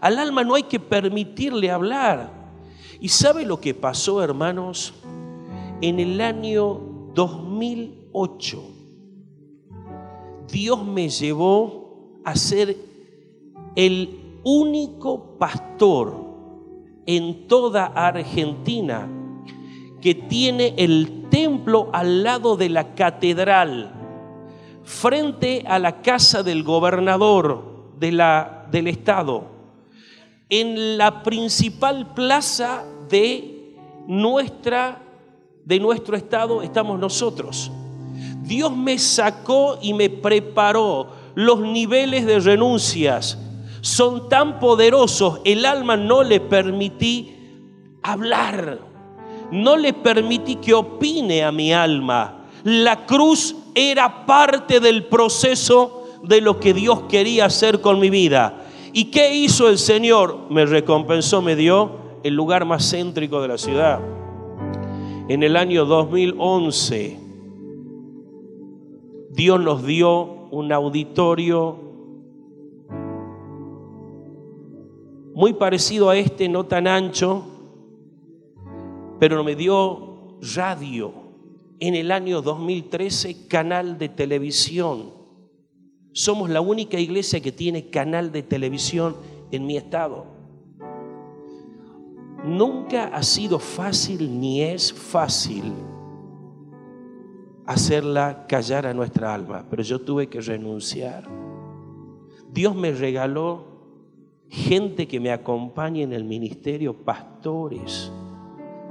Al 0.00 0.18
alma 0.18 0.42
no 0.42 0.56
hay 0.56 0.64
que 0.64 0.80
permitirle 0.80 1.70
hablar. 1.70 2.32
¿Y 3.00 3.08
sabe 3.08 3.46
lo 3.46 3.60
que 3.60 3.74
pasó, 3.74 4.20
hermanos? 4.20 4.92
En 5.80 6.00
el 6.00 6.20
año 6.20 7.12
2008, 7.14 8.60
Dios 10.50 10.84
me 10.84 11.08
llevó 11.08 12.20
a 12.24 12.34
ser 12.34 12.76
el 13.76 14.40
único 14.42 15.38
pastor 15.38 16.12
en 17.06 17.46
toda 17.46 17.86
Argentina 17.86 19.08
que 20.00 20.16
tiene 20.16 20.74
el 20.76 21.28
templo 21.30 21.88
al 21.92 22.24
lado 22.24 22.56
de 22.56 22.68
la 22.68 22.96
catedral, 22.96 23.97
frente 24.88 25.64
a 25.66 25.78
la 25.78 26.00
casa 26.00 26.42
del 26.42 26.62
gobernador 26.62 27.92
de 28.00 28.10
la, 28.10 28.66
del 28.70 28.86
estado, 28.86 29.44
en 30.48 30.96
la 30.96 31.22
principal 31.22 32.14
plaza 32.14 32.84
de, 33.10 33.76
nuestra, 34.06 35.02
de 35.62 35.78
nuestro 35.78 36.16
estado 36.16 36.62
estamos 36.62 36.98
nosotros. 36.98 37.70
Dios 38.44 38.74
me 38.74 38.98
sacó 38.98 39.78
y 39.82 39.92
me 39.92 40.08
preparó 40.08 41.08
los 41.34 41.60
niveles 41.60 42.24
de 42.24 42.40
renuncias, 42.40 43.38
son 43.82 44.30
tan 44.30 44.58
poderosos, 44.58 45.42
el 45.44 45.66
alma 45.66 45.98
no 45.98 46.22
le 46.22 46.40
permití 46.40 47.36
hablar, 48.02 48.80
no 49.52 49.76
le 49.76 49.92
permití 49.92 50.56
que 50.56 50.72
opine 50.72 51.44
a 51.44 51.52
mi 51.52 51.74
alma. 51.74 52.46
La 52.64 53.04
cruz 53.04 53.54
era 53.78 54.26
parte 54.26 54.80
del 54.80 55.04
proceso 55.04 56.04
de 56.22 56.40
lo 56.40 56.58
que 56.58 56.74
Dios 56.74 57.02
quería 57.08 57.46
hacer 57.46 57.80
con 57.80 58.00
mi 58.00 58.10
vida. 58.10 58.64
¿Y 58.92 59.06
qué 59.06 59.34
hizo 59.34 59.68
el 59.68 59.78
Señor? 59.78 60.50
Me 60.50 60.66
recompensó, 60.66 61.42
me 61.42 61.54
dio 61.56 61.98
el 62.22 62.34
lugar 62.34 62.64
más 62.64 62.90
céntrico 62.90 63.40
de 63.40 63.48
la 63.48 63.58
ciudad. 63.58 64.00
En 65.28 65.42
el 65.42 65.56
año 65.56 65.84
2011, 65.84 67.20
Dios 69.30 69.60
nos 69.60 69.84
dio 69.84 70.48
un 70.50 70.72
auditorio 70.72 71.78
muy 75.34 75.52
parecido 75.52 76.10
a 76.10 76.16
este, 76.16 76.48
no 76.48 76.66
tan 76.66 76.88
ancho, 76.88 77.44
pero 79.20 79.44
me 79.44 79.54
dio 79.54 80.38
radio 80.56 81.27
en 81.80 81.94
el 81.94 82.10
año 82.10 82.42
2013, 82.42 83.46
canal 83.48 83.98
de 83.98 84.08
televisión. 84.08 85.12
Somos 86.12 86.50
la 86.50 86.60
única 86.60 86.98
iglesia 86.98 87.40
que 87.40 87.52
tiene 87.52 87.90
canal 87.90 88.32
de 88.32 88.42
televisión 88.42 89.16
en 89.50 89.66
mi 89.66 89.76
estado. 89.76 90.26
Nunca 92.44 93.08
ha 93.08 93.22
sido 93.22 93.58
fácil 93.58 94.40
ni 94.40 94.62
es 94.62 94.92
fácil 94.92 95.72
hacerla 97.66 98.46
callar 98.48 98.86
a 98.86 98.94
nuestra 98.94 99.34
alma, 99.34 99.66
pero 99.68 99.82
yo 99.82 100.00
tuve 100.00 100.28
que 100.28 100.40
renunciar. 100.40 101.28
Dios 102.50 102.74
me 102.74 102.92
regaló 102.92 103.66
gente 104.48 105.06
que 105.06 105.20
me 105.20 105.30
acompañe 105.30 106.02
en 106.02 106.14
el 106.14 106.24
ministerio, 106.24 106.94
pastores. 106.94 108.10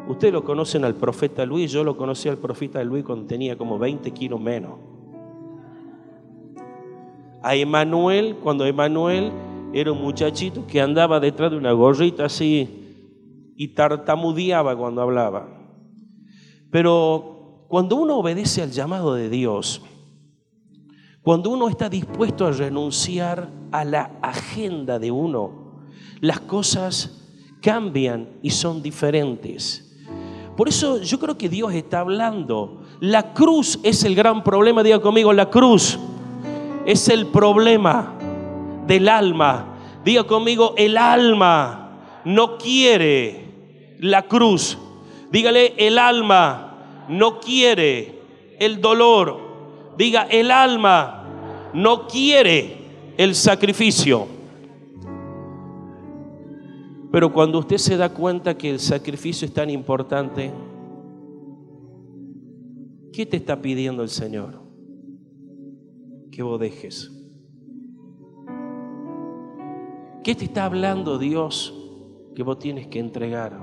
Ustedes 0.08 0.34
lo 0.34 0.44
conocen 0.44 0.86
al 0.86 0.96
profeta 0.96 1.46
Luis, 1.46 1.72
yo 1.72 1.84
lo 1.84 1.98
conocí 1.98 2.30
al 2.30 2.38
profeta 2.38 2.82
Luis 2.84 3.04
cuando 3.04 3.26
tenía 3.26 3.58
como 3.58 3.78
20 3.78 4.12
kilos 4.12 4.40
menos. 4.40 4.80
A 7.44 7.56
Emanuel, 7.56 8.38
cuando 8.42 8.66
Emanuel 8.66 9.32
era 9.74 9.92
un 9.92 10.02
muchachito 10.02 10.66
que 10.66 10.80
andaba 10.80 11.20
detrás 11.20 11.52
de 11.52 11.58
una 11.58 11.74
gorrita 11.74 12.26
así 12.26 13.54
y 13.56 13.68
tartamudeaba 13.70 14.78
cuando 14.78 15.02
hablaba. 15.02 15.50
Pero 16.72 17.66
cuando 17.68 17.98
uno 17.98 18.18
obedece 18.18 18.62
al 18.62 18.72
llamado 18.72 19.14
de 19.14 19.30
Dios, 19.30 19.82
cuando 21.22 21.50
uno 21.50 21.68
está 21.68 21.90
dispuesto 21.90 22.46
a 22.46 22.52
renunciar 22.52 23.50
a 23.72 23.84
la 23.84 24.18
agenda 24.22 25.00
de 25.00 25.12
uno, 25.12 25.82
las 26.22 26.40
cosas 26.40 27.28
cambian 27.62 28.30
y 28.42 28.52
son 28.52 28.82
diferentes. 28.82 29.87
Por 30.58 30.68
eso 30.68 31.00
yo 31.04 31.20
creo 31.20 31.38
que 31.38 31.50
Dios 31.50 31.72
está 31.76 32.00
hablando. 32.00 32.82
La 33.00 33.34
cruz 33.34 33.80
es 33.84 34.04
el 34.04 34.16
gran 34.16 34.44
problema, 34.44 34.82
diga 34.82 35.00
conmigo, 35.00 35.32
la 35.32 35.52
cruz. 35.52 36.00
es 36.86 37.10
el 37.10 37.28
problema 37.28 38.14
del 38.88 39.08
alma. 39.08 39.76
Diga 40.04 40.24
conmigo, 40.24 40.74
el 40.78 40.98
alma 40.98 41.92
no 42.26 42.58
quiere 42.58 43.46
la 44.00 44.24
cruz. 44.24 44.78
Dígale, 45.32 45.76
el 45.78 46.00
alma 46.00 47.06
no 47.08 47.40
quiere 47.40 48.20
el 48.60 48.82
dolor. 48.82 49.38
Diga, 49.98 50.24
el 50.24 50.50
alma 50.50 51.26
no 51.74 52.08
quiere 52.08 52.78
el 53.18 53.36
sacrificio. 53.36 54.37
Pero 57.18 57.34
cuando 57.34 57.58
usted 57.58 57.78
se 57.78 57.98
da 57.98 58.14
cuenta 58.14 58.56
que 58.56 58.70
el 58.70 58.80
sacrificio 58.80 59.48
es 59.48 59.52
tan 59.52 59.72
importante, 59.72 60.54
¿qué 63.12 63.26
te 63.26 63.38
está 63.38 63.60
pidiendo 63.60 64.04
el 64.04 64.10
Señor? 64.10 64.62
Que 66.32 66.44
vos 66.44 66.60
dejes. 66.60 67.12
¿Qué 70.24 70.36
te 70.36 70.46
está 70.46 70.66
hablando 70.66 71.18
Dios 71.18 71.74
que 72.36 72.44
vos 72.44 72.60
tienes 72.60 72.86
que 72.86 73.00
entregar? 73.00 73.60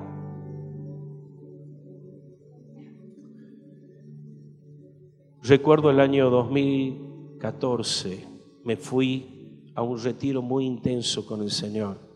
Recuerdo 5.42 5.90
el 5.90 6.00
año 6.00 6.28
2014, 6.28 8.26
me 8.64 8.76
fui 8.76 9.70
a 9.76 9.82
un 9.82 9.96
retiro 10.02 10.42
muy 10.42 10.66
intenso 10.66 11.24
con 11.24 11.40
el 11.40 11.52
Señor. 11.52 12.13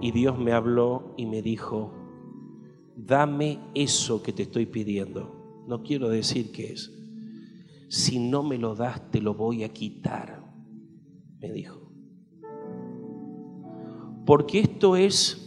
Y 0.00 0.12
Dios 0.12 0.38
me 0.38 0.52
habló 0.52 1.14
y 1.16 1.26
me 1.26 1.42
dijo, 1.42 1.92
dame 2.96 3.58
eso 3.74 4.22
que 4.22 4.32
te 4.32 4.44
estoy 4.44 4.66
pidiendo. 4.66 5.64
No 5.66 5.82
quiero 5.82 6.08
decir 6.08 6.52
qué 6.52 6.72
es. 6.72 6.92
Si 7.88 8.18
no 8.18 8.42
me 8.42 8.56
lo 8.56 8.74
das, 8.74 9.10
te 9.10 9.20
lo 9.20 9.34
voy 9.34 9.64
a 9.64 9.72
quitar, 9.72 10.42
me 11.38 11.52
dijo. 11.52 11.92
Porque 14.24 14.60
esto 14.60 14.96
es 14.96 15.46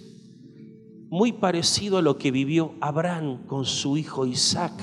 muy 1.10 1.32
parecido 1.32 1.98
a 1.98 2.02
lo 2.02 2.18
que 2.18 2.32
vivió 2.32 2.74
Abraham 2.82 3.46
con 3.48 3.66
su 3.66 3.98
hijo 3.98 4.26
Isaac. 4.26 4.74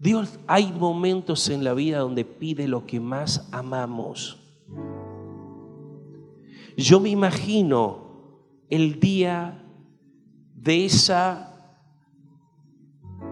Dios, 0.00 0.38
hay 0.46 0.72
momentos 0.72 1.48
en 1.48 1.62
la 1.62 1.74
vida 1.74 1.98
donde 1.98 2.24
pide 2.24 2.66
lo 2.66 2.86
que 2.86 3.00
más 3.00 3.48
amamos. 3.52 4.41
Yo 6.76 7.00
me 7.00 7.10
imagino 7.10 7.98
el 8.70 8.98
día 8.98 9.62
de 10.54 10.84
esa 10.86 11.52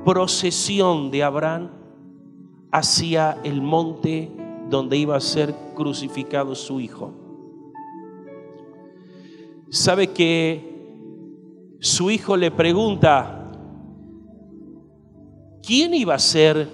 procesión 0.05 1.11
de 1.11 1.23
Abraham 1.23 1.71
hacia 2.73 3.39
el 3.45 3.61
monte 3.63 4.31
donde 4.69 4.97
iba 4.97 5.17
a 5.17 5.21
ser 5.21 5.55
crucificado 5.75 6.55
su 6.55 6.81
hijo. 6.81 7.13
Sabe 9.71 10.09
que 10.09 10.71
su 11.81 12.11
hijo 12.11 12.37
le 12.37 12.51
pregunta, 12.51 13.51
¿quién 15.63 15.95
iba 15.95 16.15
a 16.15 16.19
ser 16.19 16.69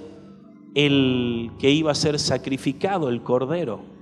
el 0.74 1.52
que 1.58 1.70
iba 1.70 1.92
a 1.92 1.94
ser 1.94 2.18
sacrificado, 2.18 3.08
el 3.08 3.22
cordero? 3.22 3.95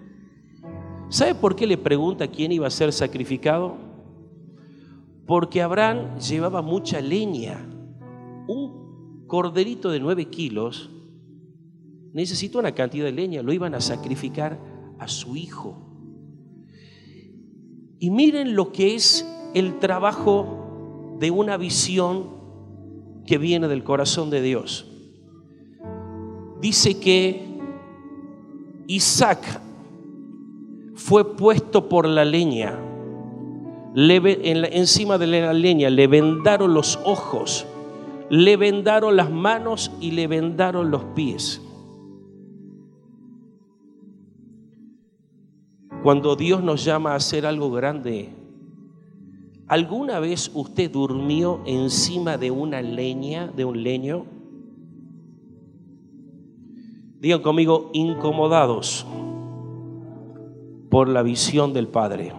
¿Sabe 1.09 1.35
por 1.35 1.55
qué 1.55 1.67
le 1.67 1.79
pregunta 1.79 2.29
quién 2.29 2.53
iba 2.53 2.67
a 2.67 2.71
ser 2.71 2.93
sacrificado? 2.93 3.77
Porque 5.27 5.63
Abraham 5.63 6.19
llevaba 6.19 6.63
mucha 6.63 7.01
leña. 7.01 7.69
Un 8.47 9.27
corderito 9.27 9.91
de 9.91 10.01
nueve 10.01 10.27
kilos 10.27 10.91
necesitó 12.13 12.61
una 12.61 12.73
cantidad 12.73 13.05
de 13.05 13.13
leña, 13.13 13.43
lo 13.43 13.53
iban 13.53 13.75
a 13.75 13.81
sacrificar 13.81 14.59
a 14.99 15.09
su 15.09 15.37
hijo. 15.37 15.77
Y 17.99 18.11
miren 18.11 18.55
lo 18.55 18.71
que 18.71 18.95
es 18.95 19.27
el 19.55 19.79
trabajo 19.79 21.17
de 21.19 21.31
una 21.31 21.57
visión 21.57 22.31
que 23.27 23.39
viene 23.39 23.67
del 23.67 23.83
corazón 23.83 24.31
de 24.31 24.43
Dios. 24.43 24.87
Dice 26.61 26.99
que 26.99 27.59
Isaac 28.87 29.61
fue 30.95 31.37
puesto 31.37 31.89
por 31.89 32.07
la 32.07 32.25
leña. 32.25 32.79
encima 33.95 35.19
de 35.19 35.27
la 35.27 35.53
leña 35.53 35.91
le 35.91 36.07
vendaron 36.07 36.75
los 36.75 36.99
ojos, 37.05 37.67
le 38.31 38.57
vendaron 38.57 39.17
las 39.17 39.31
manos 39.31 39.91
y 40.01 40.13
le 40.13 40.27
vendaron 40.27 40.91
los 40.91 41.05
pies. 41.17 41.61
Cuando 46.03 46.37
Dios 46.37 46.63
nos 46.63 46.85
llama 46.85 47.13
a 47.13 47.17
hacer 47.17 47.47
algo 47.47 47.71
grande, 47.71 48.29
¿alguna 49.67 50.21
vez 50.21 50.51
usted 50.55 50.91
durmió 50.91 51.63
encima 51.65 52.37
de 52.37 52.51
una 52.51 52.83
leña, 52.83 53.47
de 53.47 53.65
un 53.65 53.83
leño? 53.83 54.27
Digan 57.21 57.41
conmigo, 57.41 57.91
incomodados 57.95 59.07
por 60.95 61.09
la 61.09 61.25
visión 61.25 61.73
del 61.73 61.89
Padre. 61.89 62.33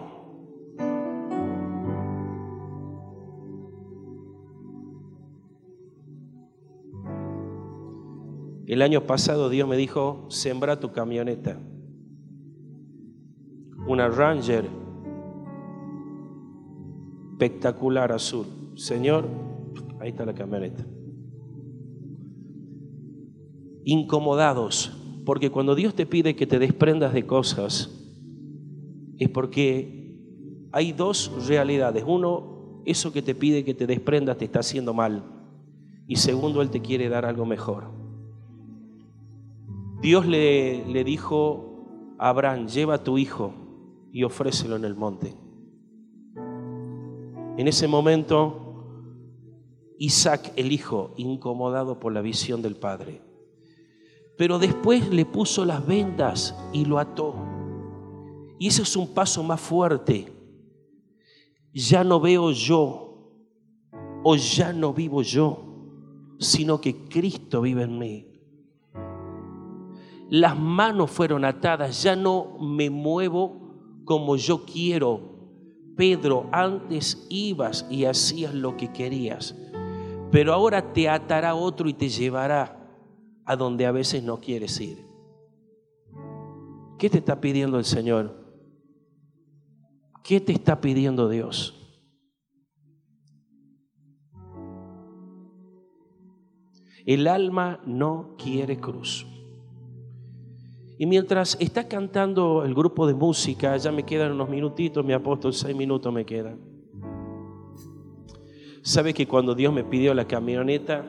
El 8.66 8.80
año 8.80 9.02
pasado 9.02 9.50
Dios 9.50 9.68
me 9.68 9.76
dijo, 9.76 10.24
sembra 10.30 10.80
tu 10.80 10.90
camioneta. 10.90 11.60
Una 13.86 14.08
Ranger 14.08 14.64
espectacular 17.32 18.10
azul. 18.10 18.46
Señor, 18.74 19.28
ahí 20.00 20.08
está 20.08 20.24
la 20.24 20.32
camioneta. 20.32 20.82
Incomodados, 23.84 24.98
porque 25.26 25.50
cuando 25.50 25.74
Dios 25.74 25.94
te 25.94 26.06
pide 26.06 26.34
que 26.34 26.46
te 26.46 26.58
desprendas 26.58 27.12
de 27.12 27.26
cosas, 27.26 27.95
es 29.18 29.28
porque 29.28 30.06
hay 30.72 30.92
dos 30.92 31.46
realidades. 31.46 32.04
Uno, 32.06 32.82
eso 32.84 33.12
que 33.12 33.22
te 33.22 33.34
pide 33.34 33.64
que 33.64 33.74
te 33.74 33.86
desprendas 33.86 34.38
te 34.38 34.44
está 34.44 34.60
haciendo 34.60 34.92
mal. 34.94 35.24
Y 36.06 36.16
segundo, 36.16 36.62
Él 36.62 36.70
te 36.70 36.80
quiere 36.80 37.08
dar 37.08 37.24
algo 37.24 37.46
mejor. 37.46 37.84
Dios 40.00 40.26
le, 40.26 40.86
le 40.86 41.04
dijo 41.04 42.14
a 42.18 42.28
Abraham, 42.28 42.68
lleva 42.68 42.94
a 42.94 43.02
tu 43.02 43.18
hijo 43.18 43.52
y 44.12 44.22
ofrécelo 44.22 44.76
en 44.76 44.84
el 44.84 44.94
monte. 44.94 45.34
En 47.56 47.68
ese 47.68 47.88
momento, 47.88 48.66
Isaac, 49.98 50.52
el 50.56 50.72
hijo, 50.72 51.14
incomodado 51.16 51.98
por 51.98 52.12
la 52.12 52.20
visión 52.20 52.60
del 52.60 52.76
padre, 52.76 53.22
pero 54.36 54.58
después 54.58 55.08
le 55.08 55.24
puso 55.24 55.64
las 55.64 55.86
vendas 55.86 56.54
y 56.72 56.84
lo 56.84 56.98
ató. 56.98 57.55
Y 58.58 58.68
ese 58.68 58.82
es 58.82 58.96
un 58.96 59.12
paso 59.12 59.42
más 59.42 59.60
fuerte. 59.60 60.32
Ya 61.72 62.04
no 62.04 62.20
veo 62.20 62.50
yo 62.52 63.06
o 64.24 64.36
ya 64.36 64.72
no 64.72 64.92
vivo 64.92 65.22
yo, 65.22 65.62
sino 66.38 66.80
que 66.80 67.04
Cristo 67.08 67.60
vive 67.60 67.82
en 67.82 67.98
mí. 67.98 68.26
Las 70.28 70.58
manos 70.58 71.10
fueron 71.10 71.44
atadas, 71.44 72.02
ya 72.02 72.16
no 72.16 72.58
me 72.58 72.90
muevo 72.90 74.02
como 74.04 74.36
yo 74.36 74.64
quiero. 74.64 75.36
Pedro, 75.96 76.48
antes 76.50 77.26
ibas 77.30 77.86
y 77.88 78.04
hacías 78.04 78.52
lo 78.52 78.76
que 78.76 78.92
querías, 78.92 79.54
pero 80.30 80.52
ahora 80.52 80.92
te 80.92 81.08
atará 81.08 81.54
otro 81.54 81.88
y 81.88 81.94
te 81.94 82.08
llevará 82.08 82.76
a 83.44 83.56
donde 83.56 83.86
a 83.86 83.92
veces 83.92 84.22
no 84.22 84.38
quieres 84.40 84.80
ir. 84.80 85.06
¿Qué 86.98 87.08
te 87.08 87.18
está 87.18 87.40
pidiendo 87.40 87.78
el 87.78 87.84
Señor? 87.84 88.45
¿Qué 90.26 90.40
te 90.40 90.52
está 90.52 90.80
pidiendo 90.80 91.28
Dios? 91.28 91.72
El 97.04 97.28
alma 97.28 97.80
no 97.86 98.34
quiere 98.36 98.80
cruz. 98.80 99.24
Y 100.98 101.06
mientras 101.06 101.56
está 101.60 101.86
cantando 101.86 102.64
el 102.64 102.74
grupo 102.74 103.06
de 103.06 103.14
música, 103.14 103.76
ya 103.76 103.92
me 103.92 104.02
quedan 104.02 104.32
unos 104.32 104.48
minutitos, 104.48 105.04
mi 105.04 105.12
apóstol, 105.12 105.52
seis 105.52 105.76
minutos 105.76 106.12
me 106.12 106.26
quedan. 106.26 106.58
¿Sabe 108.82 109.14
que 109.14 109.28
cuando 109.28 109.54
Dios 109.54 109.72
me 109.72 109.84
pidió 109.84 110.12
la 110.12 110.26
camioneta, 110.26 111.04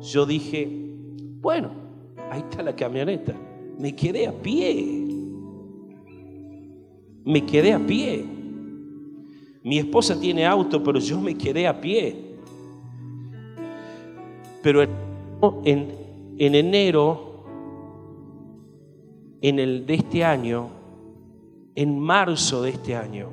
yo 0.00 0.26
dije, 0.26 0.68
bueno, 1.40 1.70
ahí 2.28 2.40
está 2.40 2.60
la 2.64 2.74
camioneta. 2.74 3.36
Me 3.78 3.94
quedé 3.94 4.26
a 4.26 4.32
pie 4.32 5.01
me 7.24 7.44
quedé 7.44 7.72
a 7.72 7.78
pie. 7.78 8.24
Mi 9.62 9.78
esposa 9.78 10.18
tiene 10.18 10.44
auto, 10.44 10.82
pero 10.82 10.98
yo 10.98 11.20
me 11.20 11.36
quedé 11.36 11.66
a 11.66 11.80
pie. 11.80 12.36
Pero 14.62 14.82
en, 15.64 15.92
en 16.38 16.54
enero 16.54 17.32
en 19.40 19.58
el, 19.58 19.86
de 19.86 19.94
este 19.94 20.24
año, 20.24 20.68
en 21.74 21.98
marzo 21.98 22.62
de 22.62 22.70
este 22.70 22.94
año, 22.94 23.28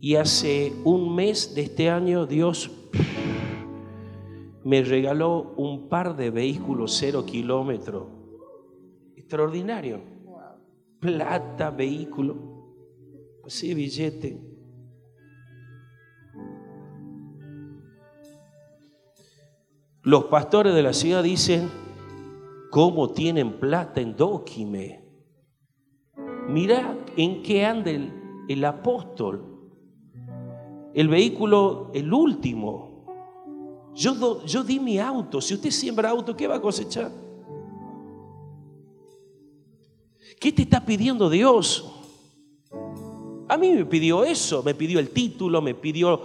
y 0.00 0.14
hace 0.14 0.72
un 0.84 1.14
mes 1.14 1.54
de 1.54 1.62
este 1.62 1.90
año 1.90 2.26
Dios 2.26 2.70
me 4.64 4.82
regaló 4.82 5.54
un 5.56 5.88
par 5.88 6.16
de 6.16 6.30
vehículos 6.30 6.94
cero 6.98 7.24
kilómetros. 7.26 8.04
Extraordinario. 9.16 10.17
Plata, 11.00 11.70
vehículo, 11.70 12.36
así 13.44 13.72
billete. 13.74 14.40
Los 20.02 20.24
pastores 20.24 20.74
de 20.74 20.82
la 20.82 20.92
ciudad 20.92 21.22
dicen, 21.22 21.68
¿cómo 22.70 23.10
tienen 23.10 23.60
plata 23.60 24.00
en 24.00 24.16
Dóquime? 24.16 25.04
Mira 26.48 26.96
en 27.16 27.42
qué 27.42 27.64
anda 27.64 27.90
el, 27.90 28.12
el 28.48 28.64
apóstol. 28.64 29.70
El 30.94 31.08
vehículo, 31.08 31.90
el 31.94 32.12
último. 32.12 33.04
Yo, 33.94 34.44
yo 34.44 34.64
di 34.64 34.80
mi 34.80 34.98
auto. 34.98 35.40
Si 35.40 35.54
usted 35.54 35.70
siembra 35.70 36.10
auto, 36.10 36.34
¿qué 36.34 36.48
va 36.48 36.56
a 36.56 36.60
cosechar? 36.60 37.27
¿Qué 40.40 40.52
te 40.52 40.62
está 40.62 40.84
pidiendo 40.84 41.28
Dios? 41.28 41.84
A 43.48 43.56
mí 43.56 43.70
me 43.70 43.86
pidió 43.86 44.24
eso, 44.24 44.62
me 44.62 44.74
pidió 44.74 44.98
el 44.98 45.08
título, 45.08 45.62
me 45.62 45.74
pidió 45.74 46.22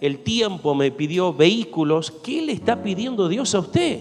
el 0.00 0.18
tiempo, 0.20 0.74
me 0.74 0.90
pidió 0.90 1.34
vehículos. 1.34 2.10
¿Qué 2.10 2.40
le 2.40 2.52
está 2.52 2.82
pidiendo 2.82 3.28
Dios 3.28 3.54
a 3.54 3.60
usted? 3.60 4.00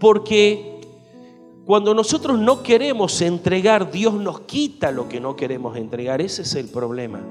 Porque 0.00 0.80
cuando 1.64 1.94
nosotros 1.94 2.40
no 2.40 2.64
queremos 2.64 3.22
entregar, 3.22 3.92
Dios 3.92 4.14
nos 4.14 4.40
quita 4.40 4.90
lo 4.90 5.08
que 5.08 5.20
no 5.20 5.36
queremos 5.36 5.76
entregar. 5.76 6.20
Ese 6.20 6.42
es 6.42 6.56
el 6.56 6.68
problema. 6.68 7.24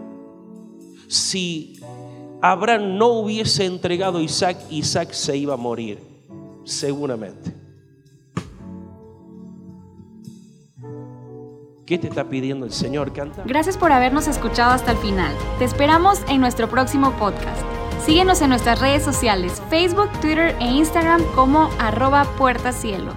Si 1.09 1.81
Abraham 2.41 2.97
no 2.97 3.09
hubiese 3.09 3.65
entregado 3.65 4.19
a 4.19 4.23
Isaac, 4.23 4.57
Isaac 4.69 5.11
se 5.11 5.35
iba 5.35 5.55
a 5.55 5.57
morir, 5.57 5.99
seguramente. 6.63 7.60
¿Qué 11.91 11.97
te 11.97 12.07
está 12.07 12.23
pidiendo 12.23 12.65
el 12.65 12.71
Señor? 12.71 13.11
Canta. 13.11 13.43
Gracias 13.45 13.77
por 13.77 13.91
habernos 13.91 14.25
escuchado 14.29 14.71
hasta 14.71 14.91
el 14.93 14.97
final. 14.99 15.35
Te 15.59 15.65
esperamos 15.65 16.21
en 16.29 16.39
nuestro 16.39 16.69
próximo 16.69 17.11
podcast. 17.19 17.61
Síguenos 18.05 18.41
en 18.41 18.47
nuestras 18.47 18.79
redes 18.79 19.03
sociales, 19.03 19.61
Facebook, 19.69 20.09
Twitter 20.21 20.55
e 20.61 20.71
Instagram 20.71 21.21
como 21.35 21.69
arroba 21.79 22.23
puertacielo. 22.37 23.11